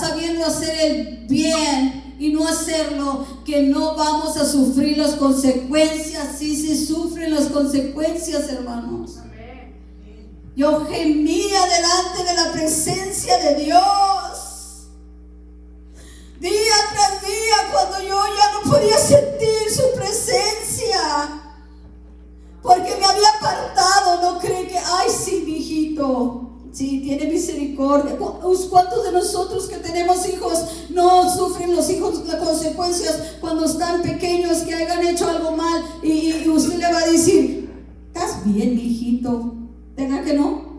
sabiendo 0.00 0.46
hacer 0.46 0.80
el 0.80 1.26
bien 1.26 2.16
y 2.18 2.30
no 2.30 2.48
hacerlo, 2.48 3.26
que 3.44 3.64
no 3.64 3.94
vamos 3.96 4.38
a 4.38 4.46
sufrir 4.46 4.96
las 4.96 5.12
consecuencias. 5.16 6.38
Sí 6.38 6.56
se 6.56 6.86
sufren 6.86 7.34
las 7.34 7.48
consecuencias, 7.48 8.48
hermanos. 8.48 9.16
Yo 10.56 10.86
gemía 10.86 11.60
delante 11.66 12.24
de 12.24 12.34
la 12.34 12.52
presencia 12.52 13.36
de 13.38 13.64
Dios. 13.64 14.88
Día 16.40 16.74
tras 16.92 17.20
día, 17.20 17.56
cuando 17.70 18.08
yo 18.08 18.18
ya 18.34 18.52
no 18.54 18.70
podía 18.70 18.96
sentir 18.96 19.59
su 19.70 19.82
presencia. 19.94 21.42
Porque 22.62 22.94
me 22.96 23.06
había 23.06 23.28
apartado, 23.38 24.22
no 24.22 24.38
cree 24.38 24.66
que, 24.66 24.76
ay, 24.78 25.08
sí, 25.08 25.42
mi 25.46 25.56
hijito. 25.56 26.50
Sí, 26.72 27.00
tiene 27.00 27.26
misericordia. 27.26 28.16
¿Cuántos 28.16 29.04
de 29.04 29.12
nosotros 29.12 29.68
que 29.68 29.76
tenemos 29.76 30.28
hijos 30.28 30.64
no 30.90 31.28
sufren 31.34 31.74
los 31.74 31.90
hijos 31.90 32.24
las 32.26 32.36
consecuencias 32.36 33.36
cuando 33.40 33.64
están 33.64 34.02
pequeños 34.02 34.58
que 34.58 34.74
hayan 34.74 35.06
hecho 35.06 35.28
algo 35.28 35.52
mal? 35.56 35.82
Y, 36.02 36.48
usted 36.48 36.78
le 36.78 36.92
va 36.92 36.98
a 36.98 37.08
decir, 37.08 37.70
¿estás 38.06 38.44
bien, 38.44 38.76
mi 38.76 38.82
hijito? 38.82 39.54
¿Tenga 39.96 40.22
que 40.22 40.34
no? 40.34 40.70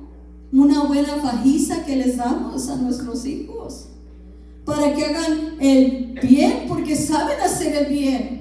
Una 0.54 0.84
buena 0.84 1.15
fajiza 1.15 1.84
que 1.86 1.97
les 1.97 2.17
damos 2.17 2.69
a 2.69 2.75
nuestros 2.77 3.25
hijos 3.25 3.88
para 4.65 4.93
que 4.93 5.06
hagan 5.06 5.58
el 5.60 6.19
bien, 6.21 6.65
porque 6.67 6.95
saben 6.95 7.39
hacer 7.41 7.75
el 7.75 7.86
bien. 7.88 8.40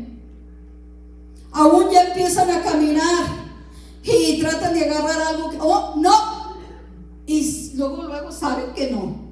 Aún 1.53 1.91
ya 1.91 2.09
empiezan 2.09 2.51
a 2.51 2.63
caminar 2.63 3.41
y 4.03 4.41
tratan 4.41 4.75
de 4.75 4.85
agarrar 4.85 5.21
algo 5.21 5.51
que, 5.51 5.59
oh, 5.61 5.95
no, 5.97 6.41
y 7.27 7.73
luego, 7.77 8.03
luego 8.05 8.33
saben 8.33 8.73
que 8.75 8.91
no. 8.91 9.31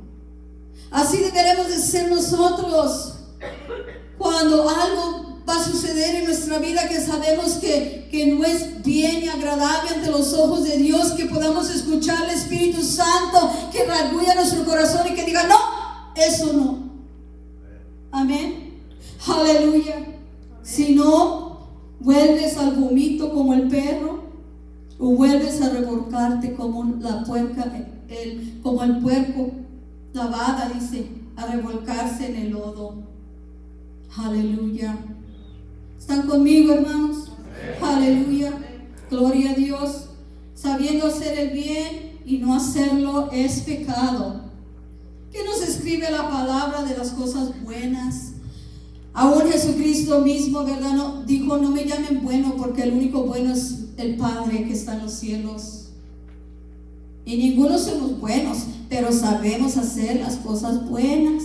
Así 0.91 1.19
deberemos 1.19 1.69
de 1.69 1.79
ser 1.79 2.11
nosotros 2.11 3.15
cuando 4.17 4.69
algo 4.69 5.39
va 5.49 5.57
a 5.57 5.65
suceder 5.65 6.17
en 6.17 6.25
nuestra 6.27 6.59
vida 6.59 6.89
que 6.89 7.01
sabemos 7.01 7.55
que, 7.55 8.09
que 8.11 8.27
no 8.27 8.45
es 8.45 8.83
bien 8.83 9.25
y 9.25 9.29
agradable 9.29 9.91
ante 9.91 10.11
los 10.11 10.35
ojos 10.35 10.65
de 10.65 10.77
Dios, 10.77 11.13
que 11.13 11.27
podamos 11.27 11.71
escuchar 11.71 12.25
al 12.25 12.31
Espíritu 12.31 12.83
Santo, 12.83 13.51
que 13.73 13.85
reargulla 13.85 14.35
nuestro 14.35 14.65
corazón 14.65 15.07
y 15.11 15.15
que 15.15 15.25
diga, 15.25 15.45
no, 15.45 15.57
eso 16.15 16.53
no. 16.53 16.89
Amén. 18.11 18.83
Aleluya. 19.27 20.07
Si 20.63 20.95
no, 20.95 21.69
vuelves 22.01 22.57
al 22.57 22.73
vomito 22.73 23.28
como 23.39 23.55
el 23.55 23.69
perro 23.69 24.25
o 24.99 25.11
vuelves 25.15 25.63
a 25.63 25.69
revolcarte 25.69 26.55
como 26.55 26.97
la 26.99 27.23
puerca, 27.23 27.73
el, 28.09 28.59
como 28.65 28.83
el 28.83 28.99
puerco 28.99 29.53
lavada, 30.13 30.69
dice, 30.75 31.07
a 31.37 31.47
revolcarse 31.47 32.31
en 32.31 32.35
el 32.35 32.51
lodo. 32.51 32.97
Aleluya. 34.17 34.99
¿Están 35.97 36.27
conmigo, 36.27 36.75
hermanos? 36.75 37.31
Aleluya. 37.81 38.55
Gloria 39.09 39.53
a 39.53 39.55
Dios. 39.55 40.09
Sabiendo 40.57 41.07
hacer 41.07 41.39
el 41.39 41.51
bien 41.51 42.19
y 42.27 42.39
no 42.39 42.57
hacerlo 42.57 43.31
es 43.31 43.61
pecado. 43.61 44.47
¿Qué 45.31 45.45
nos 45.45 45.63
escribe 45.63 46.11
la 46.11 46.29
palabra 46.29 46.83
de 46.83 46.99
las 46.99 47.11
cosas 47.11 47.53
buenas? 47.63 48.28
Aún 49.13 49.51
Jesucristo 49.51 50.21
mismo, 50.21 50.65
¿verdad? 50.65 50.95
No, 50.95 51.23
dijo, 51.25 51.57
no 51.57 51.71
me 51.71 51.85
llamen 51.85 52.21
bueno 52.23 52.55
porque 52.57 52.83
el 52.83 52.93
único 52.93 53.25
bueno 53.25 53.53
es 53.53 53.87
el 53.97 54.17
Padre 54.17 54.65
que 54.65 54.73
está 54.73 54.95
en 54.95 55.03
los 55.03 55.13
cielos. 55.13 55.89
Y 57.25 57.37
ninguno 57.37 57.79
somos 57.79 58.19
buenos, 58.21 58.59
pero 58.89 59.13
sabemos 59.13 59.77
hacer 59.77 60.21
las 60.21 60.37
cosas 60.37 60.89
buenas. 60.89 61.43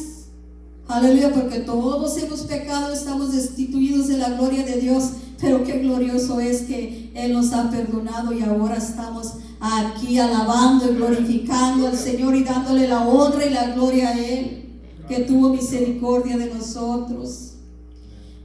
Aleluya, 0.87 1.33
porque 1.33 1.59
todos 1.59 2.17
hemos 2.17 2.41
pecado, 2.41 2.93
estamos 2.93 3.33
destituidos 3.33 4.07
de 4.07 4.17
la 4.17 4.29
gloria 4.29 4.63
de 4.63 4.79
Dios, 4.79 5.09
pero 5.41 5.63
qué 5.63 5.79
glorioso 5.79 6.39
es 6.39 6.61
que 6.61 7.11
Él 7.15 7.33
nos 7.33 7.51
ha 7.53 7.69
perdonado 7.69 8.33
y 8.33 8.43
ahora 8.43 8.75
estamos 8.75 9.33
aquí 9.59 10.19
alabando 10.19 10.91
y 10.91 10.95
glorificando 10.95 11.87
al 11.87 11.97
Señor 11.97 12.35
y 12.35 12.43
dándole 12.43 12.87
la 12.87 13.07
honra 13.07 13.45
y 13.45 13.49
la 13.49 13.71
gloria 13.71 14.09
a 14.09 14.19
Él, 14.19 14.79
que 15.07 15.21
tuvo 15.21 15.49
misericordia 15.49 16.37
de 16.37 16.53
nosotros. 16.53 17.52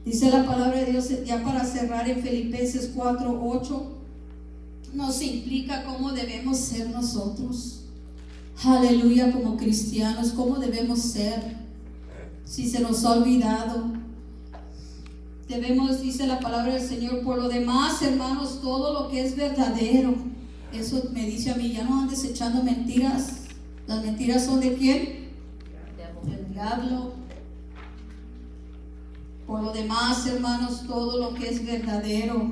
Dice 0.09 0.31
la 0.31 0.43
palabra 0.43 0.79
de 0.79 0.91
Dios, 0.91 1.07
ya 1.23 1.43
para 1.43 1.63
cerrar 1.63 2.09
en 2.09 2.23
Filipenses 2.23 2.89
4, 2.95 3.41
8, 3.43 3.91
nos 4.95 5.21
implica 5.21 5.83
cómo 5.83 6.11
debemos 6.13 6.57
ser 6.57 6.89
nosotros. 6.89 7.81
Aleluya, 8.63 9.31
como 9.31 9.55
cristianos, 9.55 10.31
cómo 10.31 10.57
debemos 10.57 10.99
ser. 10.99 11.57
Si 12.43 12.67
se 12.67 12.79
nos 12.79 13.05
ha 13.05 13.11
olvidado, 13.11 13.91
debemos, 15.47 16.01
dice 16.01 16.25
la 16.25 16.39
palabra 16.39 16.73
del 16.73 16.87
Señor, 16.87 17.21
por 17.21 17.37
lo 17.37 17.47
demás, 17.47 18.01
hermanos, 18.01 18.61
todo 18.63 18.91
lo 18.99 19.09
que 19.09 19.23
es 19.23 19.35
verdadero. 19.35 20.15
Eso 20.73 21.03
me 21.13 21.27
dice 21.27 21.51
a 21.51 21.55
mí, 21.55 21.71
ya 21.71 21.83
no 21.83 22.01
andes 22.01 22.23
echando 22.23 22.63
mentiras. 22.63 23.41
Las 23.85 24.03
mentiras 24.03 24.43
son 24.43 24.59
de 24.59 24.73
quién? 24.73 25.29
Del 26.25 26.51
diablo. 26.51 27.18
Por 29.49 29.63
lo 29.63 29.73
demás, 29.73 30.27
hermanos, 30.27 30.83
todo 30.85 31.17
lo 31.17 31.33
que 31.33 31.49
es 31.49 31.65
verdadero, 31.65 32.51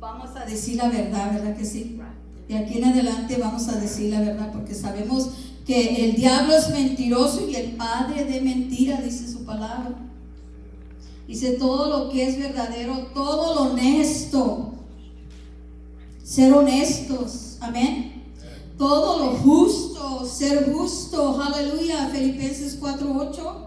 vamos 0.00 0.30
a 0.34 0.44
decir 0.44 0.74
la 0.74 0.88
verdad, 0.88 1.32
¿verdad 1.34 1.56
que 1.56 1.64
sí? 1.64 2.00
De 2.48 2.58
aquí 2.58 2.78
en 2.78 2.86
adelante 2.86 3.36
vamos 3.40 3.68
a 3.68 3.76
decir 3.76 4.10
la 4.10 4.18
verdad 4.18 4.50
porque 4.52 4.74
sabemos 4.74 5.30
que 5.64 6.04
el 6.04 6.16
diablo 6.16 6.56
es 6.56 6.68
mentiroso 6.70 7.48
y 7.48 7.54
el 7.54 7.76
padre 7.76 8.24
de 8.24 8.40
mentira, 8.40 9.00
dice 9.02 9.30
su 9.30 9.44
palabra. 9.44 9.94
Dice 11.28 11.52
todo 11.52 11.88
lo 11.88 12.10
que 12.10 12.26
es 12.26 12.40
verdadero, 12.40 13.10
todo 13.14 13.54
lo 13.54 13.70
honesto. 13.70 14.72
Ser 16.24 16.52
honestos, 16.54 17.58
amén. 17.60 18.24
Todo 18.76 19.20
lo 19.20 19.38
justo, 19.38 20.26
ser 20.26 20.72
justo, 20.72 21.40
aleluya. 21.40 22.08
Filipenses 22.08 22.80
4:8. 22.80 23.63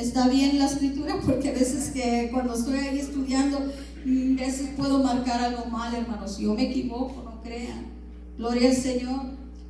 Está 0.00 0.28
bien 0.28 0.58
la 0.58 0.64
escritura 0.64 1.20
porque 1.26 1.50
a 1.50 1.52
veces 1.52 1.90
que 1.90 2.30
cuando 2.32 2.54
estoy 2.54 2.78
ahí 2.78 2.98
estudiando, 2.98 3.58
mm, 4.04 4.38
a 4.38 4.46
veces 4.46 4.70
puedo 4.76 5.02
marcar 5.02 5.42
algo 5.42 5.66
mal, 5.66 5.94
hermanos. 5.94 6.38
Yo 6.38 6.54
me 6.54 6.70
equivoco, 6.70 7.22
no 7.22 7.42
crean. 7.42 7.86
Gloria 8.38 8.70
al 8.70 8.76
Señor. 8.76 9.20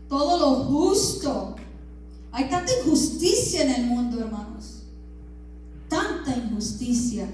Todo 0.09 0.39
lo 0.39 0.65
justo. 0.65 1.57
Hay 2.31 2.49
tanta 2.49 2.71
injusticia 2.79 3.63
en 3.63 3.71
el 3.71 3.87
mundo, 3.87 4.21
hermanos. 4.21 4.83
Tanta 5.89 6.37
injusticia. 6.37 7.27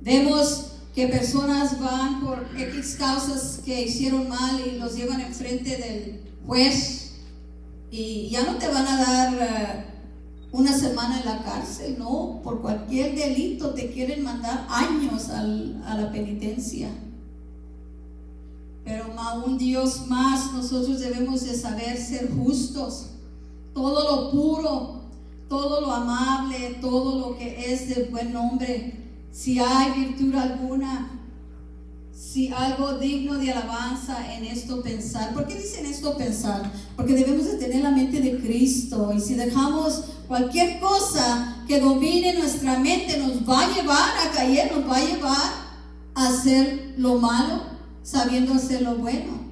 Vemos 0.00 0.72
que 0.94 1.08
personas 1.08 1.78
van 1.78 2.22
por 2.22 2.46
X 2.56 2.96
causas 2.98 3.60
que 3.64 3.82
hicieron 3.82 4.28
mal 4.28 4.62
y 4.66 4.78
los 4.78 4.96
llevan 4.96 5.20
enfrente 5.20 5.76
del 5.76 6.20
juez 6.46 7.16
y 7.90 8.28
ya 8.30 8.44
no 8.44 8.56
te 8.56 8.68
van 8.68 8.86
a 8.86 9.02
dar 9.02 9.34
eh, 9.34 9.93
una 10.54 10.72
semana 10.72 11.18
en 11.18 11.26
la 11.26 11.42
cárcel, 11.42 11.96
no, 11.98 12.40
por 12.44 12.62
cualquier 12.62 13.16
delito 13.16 13.70
te 13.70 13.90
quieren 13.90 14.22
mandar 14.22 14.68
años 14.70 15.28
a 15.28 15.42
la 15.42 16.12
penitencia. 16.12 16.90
Pero 18.84 19.06
aún 19.18 19.58
Dios 19.58 20.06
más, 20.06 20.52
nosotros 20.52 21.00
debemos 21.00 21.44
de 21.44 21.56
saber 21.56 21.96
ser 21.96 22.30
justos. 22.30 23.06
Todo 23.74 24.04
lo 24.04 24.30
puro, 24.30 25.00
todo 25.48 25.80
lo 25.80 25.92
amable, 25.92 26.78
todo 26.80 27.18
lo 27.18 27.36
que 27.36 27.72
es 27.72 27.88
de 27.88 28.04
buen 28.04 28.32
nombre, 28.32 28.94
si 29.32 29.58
hay 29.58 30.04
virtud 30.04 30.36
alguna, 30.36 31.20
si 32.14 32.52
algo 32.52 32.98
digno 32.98 33.34
de 33.38 33.50
alabanza 33.50 34.32
en 34.36 34.44
esto 34.44 34.82
pensar. 34.82 35.34
¿Por 35.34 35.48
qué 35.48 35.56
dicen 35.56 35.84
esto 35.86 36.16
pensar? 36.16 36.70
Porque 36.94 37.14
debemos 37.14 37.44
de 37.46 37.56
tener 37.56 37.82
la 37.82 37.90
mente 37.90 38.20
de 38.20 38.38
Cristo 38.38 39.12
y 39.12 39.20
si 39.20 39.34
dejamos 39.34 40.04
cualquier 40.26 40.80
cosa 40.80 41.64
que 41.66 41.80
domine 41.80 42.34
nuestra 42.34 42.78
mente 42.78 43.18
nos 43.18 43.48
va 43.48 43.64
a 43.64 43.74
llevar 43.74 44.10
a 44.26 44.30
caer, 44.30 44.72
nos 44.74 44.90
va 44.90 44.96
a 44.96 45.04
llevar 45.04 45.52
a 46.14 46.28
hacer 46.28 46.94
lo 46.96 47.18
malo 47.18 47.62
sabiendo 48.02 48.54
hacer 48.54 48.82
lo 48.82 48.96
bueno. 48.96 49.44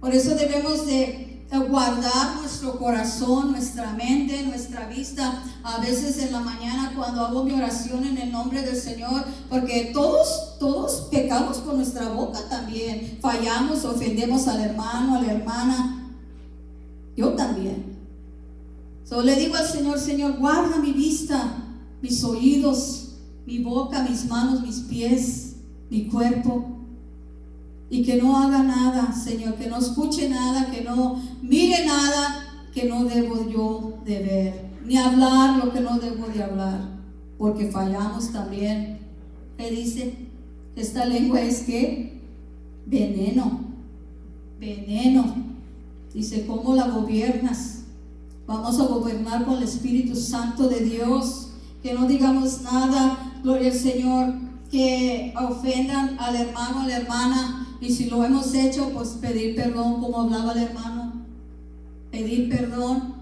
Por 0.00 0.14
eso 0.14 0.34
debemos 0.34 0.86
de 0.86 1.26
guardar 1.68 2.36
nuestro 2.40 2.78
corazón, 2.78 3.52
nuestra 3.52 3.92
mente, 3.92 4.42
nuestra 4.42 4.86
vista. 4.88 5.42
A 5.62 5.78
veces 5.78 6.18
en 6.18 6.32
la 6.32 6.40
mañana 6.40 6.92
cuando 6.94 7.24
hago 7.24 7.44
mi 7.44 7.52
oración 7.52 8.04
en 8.04 8.18
el 8.18 8.32
nombre 8.32 8.62
del 8.62 8.76
Señor, 8.76 9.24
porque 9.48 9.90
todos, 9.92 10.58
todos 10.58 11.08
pecamos 11.10 11.58
con 11.58 11.76
nuestra 11.76 12.08
boca 12.08 12.40
también. 12.48 13.18
Fallamos, 13.20 13.84
ofendemos 13.84 14.46
al 14.48 14.60
hermano, 14.60 15.16
a 15.16 15.22
la 15.22 15.32
hermana. 15.32 16.12
Yo 17.16 17.30
también. 17.30 17.95
Solo 19.08 19.22
le 19.22 19.36
digo 19.36 19.54
al 19.54 19.66
Señor, 19.66 19.98
Señor, 19.98 20.38
guarda 20.38 20.78
mi 20.78 20.92
vista, 20.92 21.64
mis 22.02 22.22
oídos, 22.24 23.14
mi 23.46 23.58
boca, 23.58 24.02
mis 24.02 24.26
manos, 24.26 24.62
mis 24.62 24.80
pies, 24.80 25.56
mi 25.88 26.06
cuerpo 26.06 26.76
y 27.88 28.02
que 28.02 28.16
no 28.16 28.36
haga 28.36 28.62
nada, 28.62 29.12
Señor, 29.12 29.54
que 29.54 29.68
no 29.68 29.78
escuche 29.78 30.28
nada, 30.28 30.70
que 30.70 30.82
no 30.82 31.22
mire 31.42 31.86
nada 31.86 32.42
que 32.74 32.84
no 32.84 33.04
debo 33.04 33.48
yo 33.48 33.98
de 34.04 34.18
ver, 34.18 34.70
ni 34.84 34.96
hablar 34.96 35.64
lo 35.64 35.72
que 35.72 35.80
no 35.80 35.98
debo 35.98 36.26
de 36.26 36.42
hablar, 36.42 36.80
porque 37.38 37.70
fallamos 37.70 38.32
también. 38.32 38.98
¿Qué 39.56 39.70
dice? 39.70 40.14
Esta 40.74 41.06
lengua 41.06 41.40
es 41.40 41.60
que 41.62 42.20
veneno, 42.84 43.60
veneno. 44.60 45.34
Dice, 46.12 46.44
¿cómo 46.46 46.74
la 46.74 46.88
gobiernas? 46.88 47.84
Vamos 48.46 48.78
a 48.78 48.84
gobernar 48.84 49.44
con 49.44 49.56
el 49.56 49.64
Espíritu 49.64 50.14
Santo 50.14 50.68
de 50.68 50.80
Dios, 50.80 51.48
que 51.82 51.94
no 51.94 52.06
digamos 52.06 52.62
nada, 52.62 53.32
gloria 53.42 53.72
al 53.72 53.76
Señor, 53.76 54.34
que 54.70 55.34
ofendan 55.36 56.16
al 56.20 56.36
hermano, 56.36 56.80
a 56.82 56.86
la 56.86 56.96
hermana, 56.96 57.76
y 57.80 57.92
si 57.92 58.04
lo 58.06 58.24
hemos 58.24 58.54
hecho, 58.54 58.90
pues 58.90 59.10
pedir 59.20 59.56
perdón, 59.56 60.00
como 60.00 60.20
hablaba 60.20 60.52
el 60.52 60.62
hermano. 60.62 61.12
Pedir 62.12 62.48
perdón. 62.48 63.16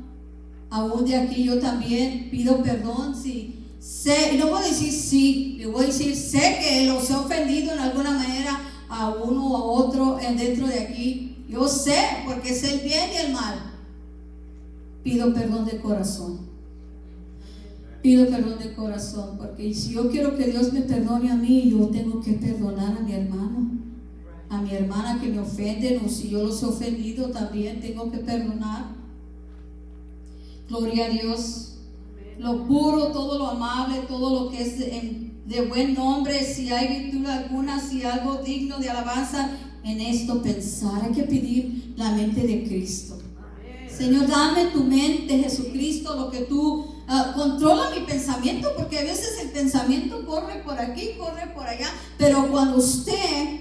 Aún 0.70 1.04
de 1.04 1.16
aquí 1.16 1.44
yo 1.44 1.58
también 1.58 2.28
pido 2.30 2.62
perdón. 2.62 3.14
Si 3.14 3.64
sé, 3.80 4.36
no 4.38 4.48
voy 4.48 4.62
a 4.62 4.66
decir 4.66 4.92
sí, 4.92 5.56
le 5.58 5.66
voy 5.66 5.84
a 5.84 5.86
decir 5.86 6.14
sé 6.14 6.58
que 6.60 6.86
los 6.86 7.08
he 7.10 7.14
ofendido 7.14 7.72
en 7.72 7.78
alguna 7.80 8.10
manera 8.12 8.60
a 8.88 9.08
uno 9.08 9.46
o 9.46 9.56
a 9.56 9.84
otro 9.84 10.18
dentro 10.36 10.66
de 10.66 10.80
aquí. 10.80 11.44
Yo 11.48 11.66
sé, 11.66 11.96
porque 12.26 12.54
sé 12.54 12.74
el 12.74 12.80
bien 12.80 13.10
y 13.12 13.26
el 13.26 13.32
mal. 13.32 13.73
Pido 15.04 15.34
perdón 15.34 15.66
de 15.66 15.80
corazón. 15.80 16.38
Pido 18.02 18.26
perdón 18.26 18.58
de 18.58 18.74
corazón, 18.74 19.36
porque 19.38 19.72
si 19.74 19.92
yo 19.92 20.10
quiero 20.10 20.36
que 20.36 20.46
Dios 20.46 20.72
me 20.72 20.80
perdone 20.80 21.30
a 21.30 21.36
mí, 21.36 21.70
yo 21.70 21.86
tengo 21.88 22.20
que 22.20 22.32
perdonar 22.32 22.96
a 22.96 23.00
mi 23.00 23.12
hermano, 23.12 23.70
a 24.48 24.60
mi 24.60 24.70
hermana 24.70 25.20
que 25.20 25.28
me 25.28 25.40
ofende, 25.40 26.00
o 26.04 26.08
si 26.08 26.30
yo 26.30 26.42
los 26.42 26.62
he 26.62 26.66
ofendido 26.66 27.28
también 27.28 27.80
tengo 27.80 28.10
que 28.10 28.18
perdonar. 28.18 28.86
Gloria 30.68 31.06
a 31.06 31.08
Dios. 31.10 31.76
Lo 32.38 32.66
puro, 32.66 33.08
todo 33.08 33.38
lo 33.38 33.48
amable, 33.48 34.00
todo 34.08 34.44
lo 34.44 34.50
que 34.50 34.62
es 34.62 34.78
de, 34.78 35.30
de 35.46 35.66
buen 35.66 35.94
nombre, 35.94 36.42
si 36.42 36.72
hay 36.72 37.02
virtud 37.02 37.26
alguna, 37.26 37.78
si 37.78 38.02
algo 38.04 38.36
digno 38.36 38.78
de 38.78 38.88
alabanza, 38.88 39.50
en 39.82 40.00
esto 40.00 40.42
pensar. 40.42 41.04
Hay 41.04 41.12
que 41.12 41.24
pedir 41.24 41.92
la 41.96 42.12
mente 42.12 42.46
de 42.46 42.64
Cristo. 42.64 43.23
Señor, 43.96 44.26
dame 44.26 44.66
tu 44.66 44.82
mente, 44.82 45.38
Jesucristo, 45.38 46.16
lo 46.16 46.30
que 46.30 46.40
tú 46.40 46.80
uh, 47.08 47.34
controla 47.34 47.90
mi 47.90 48.00
pensamiento, 48.00 48.72
porque 48.76 48.98
a 48.98 49.02
veces 49.02 49.38
el 49.40 49.50
pensamiento 49.50 50.26
corre 50.26 50.62
por 50.64 50.78
aquí, 50.78 51.10
corre 51.16 51.46
por 51.54 51.66
allá, 51.66 51.88
pero 52.18 52.50
cuando 52.50 52.78
usted 52.78 53.60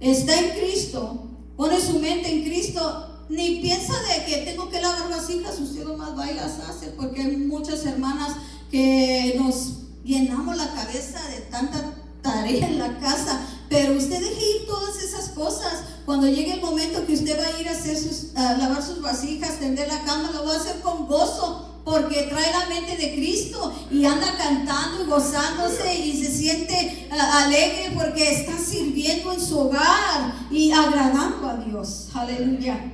está 0.00 0.38
en 0.40 0.50
Cristo, 0.58 1.24
pone 1.56 1.80
su 1.80 2.00
mente 2.00 2.32
en 2.32 2.44
Cristo, 2.44 3.24
ni 3.28 3.60
piensa 3.60 3.94
de 4.08 4.24
que 4.24 4.38
tengo 4.38 4.68
que 4.68 4.80
lavar 4.80 5.08
vasijas, 5.08 5.60
usted 5.60 5.84
nomás 5.84 6.18
va 6.18 6.30
y 6.30 6.34
las 6.34 6.58
hace, 6.60 6.88
porque 6.88 7.22
hay 7.22 7.36
muchas 7.36 7.86
hermanas 7.86 8.36
que 8.70 9.36
nos 9.38 9.82
llenamos 10.02 10.56
la 10.56 10.72
cabeza 10.74 11.20
de 11.28 11.42
tanta 11.42 11.94
tarea 12.22 12.66
en 12.66 12.78
la 12.78 12.98
casa, 12.98 13.40
pero 13.68 13.96
usted 13.96 14.20
deje 14.20 14.56
ir 14.56 14.66
todas 14.66 15.02
esas 15.02 15.30
cosas. 15.30 15.84
Cuando 16.04 16.26
llegue 16.26 16.54
el 16.54 16.60
momento 16.60 17.06
que 17.06 17.14
usted 17.14 17.38
va 17.38 17.46
a 17.46 17.60
ir 17.60 17.68
a, 17.68 17.72
hacer 17.72 17.96
sus, 17.96 18.36
a 18.36 18.56
lavar 18.56 18.82
sus 18.82 19.00
vasijas, 19.00 19.58
tender 19.60 19.88
la 19.88 20.02
cama, 20.04 20.30
lo 20.32 20.44
va 20.44 20.54
a 20.54 20.56
hacer 20.56 20.80
con 20.80 21.06
gozo, 21.06 21.70
porque 21.84 22.28
trae 22.30 22.52
la 22.52 22.68
mente 22.68 22.96
de 22.96 23.14
Cristo 23.14 23.72
y 23.90 24.04
anda 24.04 24.36
cantando 24.36 25.04
y 25.04 25.06
gozándose 25.06 25.94
y 25.98 26.24
se 26.24 26.30
siente 26.30 27.08
uh, 27.10 27.14
alegre 27.14 27.92
porque 27.94 28.32
está 28.32 28.56
sirviendo 28.58 29.32
en 29.32 29.40
su 29.40 29.58
hogar 29.58 30.34
y 30.50 30.70
agradando 30.72 31.48
a 31.48 31.56
Dios. 31.56 32.08
Aleluya. 32.14 32.92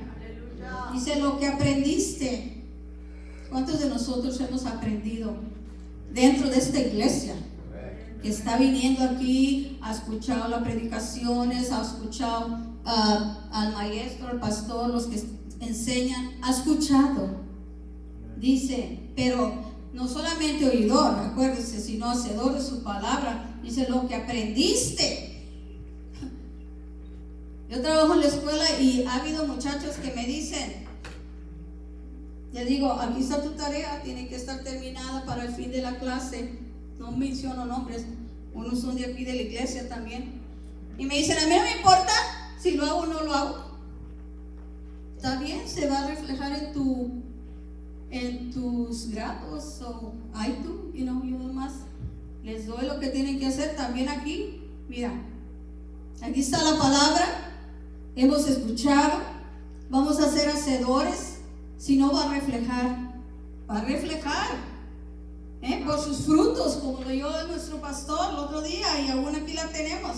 Dice 0.93 1.17
lo 1.17 1.37
que 1.37 1.47
aprendiste. 1.47 2.63
¿Cuántos 3.49 3.79
de 3.79 3.89
nosotros 3.89 4.39
hemos 4.41 4.65
aprendido 4.65 5.35
dentro 6.11 6.49
de 6.49 6.57
esta 6.57 6.79
iglesia? 6.79 7.35
Que 8.21 8.29
está 8.29 8.57
viniendo 8.57 9.03
aquí, 9.03 9.77
ha 9.81 9.93
escuchado 9.93 10.47
las 10.47 10.63
predicaciones, 10.63 11.71
ha 11.71 11.81
escuchado 11.81 12.47
uh, 12.85 13.53
al 13.53 13.73
maestro, 13.73 14.27
al 14.29 14.39
pastor, 14.39 14.89
los 14.89 15.05
que 15.05 15.23
enseñan, 15.59 16.31
ha 16.41 16.51
escuchado 16.51 17.47
dice, 18.39 18.99
pero 19.15 19.53
no 19.93 20.07
solamente 20.07 20.67
oidor, 20.67 21.15
acuérdese, 21.15 21.81
sino 21.81 22.09
hacedor 22.09 22.53
de 22.53 22.61
su 22.61 22.83
palabra. 22.83 23.59
Dice, 23.63 23.87
lo 23.89 24.07
que 24.07 24.15
aprendiste. 24.15 25.45
Yo 27.69 27.81
trabajo 27.81 28.13
en 28.13 28.21
la 28.21 28.27
escuela 28.27 28.63
y 28.79 29.03
ha 29.05 29.15
habido 29.15 29.45
muchachos 29.45 29.95
que 29.95 30.13
me 30.13 30.25
dicen, 30.25 30.85
le 32.53 32.65
digo, 32.65 32.91
aquí 32.93 33.21
está 33.21 33.41
tu 33.41 33.51
tarea, 33.51 34.01
tiene 34.03 34.27
que 34.27 34.35
estar 34.35 34.63
terminada 34.63 35.25
para 35.25 35.43
el 35.43 35.53
fin 35.53 35.71
de 35.71 35.81
la 35.81 35.99
clase. 35.99 36.59
No 36.99 37.11
menciono 37.11 37.65
nombres, 37.65 38.05
unos 38.53 38.79
son 38.79 38.95
de 38.95 39.05
aquí 39.05 39.23
de 39.23 39.33
la 39.33 39.41
iglesia 39.41 39.87
también. 39.87 40.41
Y 40.97 41.05
me 41.05 41.15
dicen, 41.15 41.37
a 41.37 41.47
mí 41.47 41.55
no 41.55 41.61
me 41.61 41.77
importa 41.77 42.13
si 42.59 42.71
lo 42.71 42.85
hago 42.85 42.99
o 42.99 43.05
no 43.05 43.23
lo 43.23 43.33
hago. 43.33 43.57
Está 45.15 45.39
bien, 45.39 45.67
se 45.67 45.87
va 45.87 45.99
a 45.99 46.07
reflejar 46.07 46.51
en 46.53 46.73
tu 46.73 47.11
en 48.09 48.51
tus 48.51 49.09
grados 49.09 49.81
o 49.81 50.13
hay 50.33 50.61
tú, 50.63 50.91
y 50.93 51.03
no, 51.03 51.23
yo 51.25 51.37
nomás 51.37 51.73
les 52.43 52.65
doy 52.65 52.85
lo 52.85 52.99
que 52.99 53.09
tienen 53.09 53.39
que 53.39 53.47
hacer 53.47 53.75
también 53.75 54.09
aquí. 54.09 54.61
Mira, 54.87 55.11
aquí 56.21 56.39
está 56.39 56.63
la 56.63 56.77
palabra, 56.77 57.25
hemos 58.15 58.47
escuchado, 58.47 59.19
vamos 59.89 60.19
a 60.19 60.31
ser 60.31 60.49
hacedores, 60.49 61.39
si 61.77 61.97
no 61.97 62.13
va 62.13 62.29
a 62.29 62.33
reflejar, 62.33 63.13
va 63.69 63.79
a 63.79 63.83
reflejar 63.83 64.66
¿eh? 65.61 65.83
por 65.85 66.03
sus 66.03 66.25
frutos, 66.25 66.77
como 66.77 67.01
lo 67.01 67.09
dio 67.09 67.47
nuestro 67.47 67.79
pastor 67.81 68.31
el 68.31 68.37
otro 68.37 68.61
día 68.61 68.99
y 69.01 69.09
aún 69.09 69.35
aquí 69.35 69.53
la 69.53 69.67
tenemos. 69.67 70.15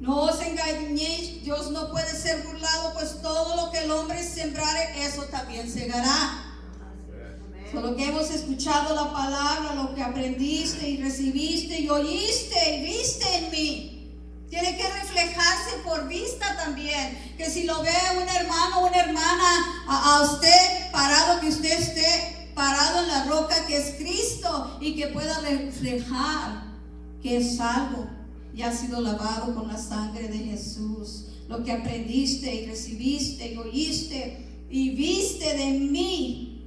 No 0.00 0.22
os 0.22 0.40
engañéis, 0.40 1.42
Dios 1.42 1.70
no 1.70 1.90
puede 1.90 2.10
ser 2.10 2.42
burlado, 2.44 2.94
pues 2.94 3.20
todo 3.20 3.56
lo 3.56 3.70
que 3.70 3.84
el 3.84 3.90
hombre 3.90 4.22
sembrare, 4.22 5.04
eso 5.04 5.24
también 5.24 5.70
segará. 5.70 6.46
Solo 7.70 7.94
que 7.94 8.06
hemos 8.06 8.30
escuchado 8.30 8.94
la 8.94 9.12
palabra, 9.12 9.74
lo 9.74 9.94
que 9.94 10.02
aprendiste 10.02 10.88
y 10.88 10.96
recibiste 10.96 11.80
y 11.80 11.88
oíste 11.88 12.76
y 12.76 12.86
viste 12.86 13.36
en 13.36 13.50
mí. 13.50 13.96
Tiene 14.48 14.76
que 14.76 14.88
reflejarse 14.88 15.76
por 15.84 16.08
vista 16.08 16.56
también. 16.56 17.34
Que 17.36 17.48
si 17.48 17.64
lo 17.64 17.80
ve 17.82 17.92
un 18.20 18.28
hermano 18.28 18.86
una 18.86 18.96
hermana 18.96 19.84
a, 19.86 20.16
a, 20.16 20.22
usted 20.22 20.90
parado, 20.90 21.40
que 21.40 21.48
usted 21.48 21.70
esté 21.70 22.39
parado 22.60 23.00
en 23.00 23.08
la 23.08 23.24
roca 23.24 23.64
que 23.66 23.74
es 23.74 23.94
Cristo 23.94 24.76
y 24.82 24.94
que 24.94 25.06
pueda 25.06 25.40
reflejar 25.40 26.62
que 27.22 27.38
es 27.38 27.56
salvo 27.56 28.06
y 28.54 28.60
ha 28.60 28.70
sido 28.70 29.00
lavado 29.00 29.54
con 29.54 29.66
la 29.68 29.78
sangre 29.78 30.28
de 30.28 30.36
Jesús. 30.40 31.28
Lo 31.48 31.64
que 31.64 31.72
aprendiste 31.72 32.54
y 32.54 32.66
recibiste 32.66 33.54
y 33.54 33.56
oíste 33.56 34.46
y 34.68 34.90
viste 34.90 35.56
de 35.56 35.70
mí 35.78 36.66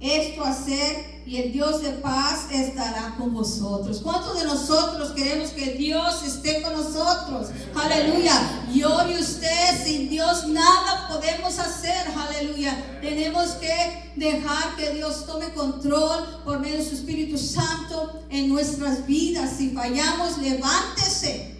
esto 0.00 0.44
hacer 0.44 1.13
y 1.26 1.38
el 1.38 1.52
Dios 1.52 1.82
de 1.82 1.90
paz 1.90 2.48
estará 2.50 3.14
con 3.16 3.32
vosotros. 3.32 4.00
¿Cuántos 4.02 4.38
de 4.38 4.44
nosotros 4.44 5.12
queremos 5.12 5.50
que 5.50 5.72
Dios 5.72 6.22
esté 6.22 6.60
con 6.62 6.74
nosotros? 6.74 7.48
Aleluya. 7.74 8.66
Yo 8.72 9.10
y 9.10 9.18
usted 9.18 9.84
sin 9.84 10.10
Dios 10.10 10.46
nada 10.48 11.08
podemos 11.08 11.58
hacer. 11.58 12.08
Aleluya. 12.16 12.98
Tenemos 13.00 13.52
que 13.52 14.12
dejar 14.16 14.76
que 14.76 14.90
Dios 14.90 15.24
tome 15.26 15.52
control 15.54 16.42
por 16.44 16.60
medio 16.60 16.78
de 16.78 16.84
su 16.84 16.94
Espíritu 16.94 17.38
Santo 17.38 18.20
en 18.28 18.48
nuestras 18.48 19.06
vidas. 19.06 19.54
Si 19.56 19.70
fallamos, 19.70 20.38
levántese 20.38 21.54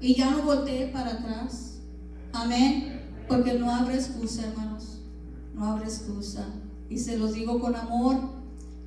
y 0.00 0.14
ya 0.14 0.30
no 0.30 0.42
voltee 0.42 0.86
para 0.88 1.12
atrás. 1.12 1.72
Amén. 2.32 3.00
Porque 3.28 3.54
no 3.54 3.74
habrá 3.74 3.94
excusa, 3.94 4.42
hermanos. 4.46 4.98
No 5.54 5.66
habrá 5.66 5.86
excusa 5.86 6.46
y 6.88 6.98
se 6.98 7.16
los 7.16 7.32
digo 7.32 7.58
con 7.58 7.74
amor. 7.74 8.41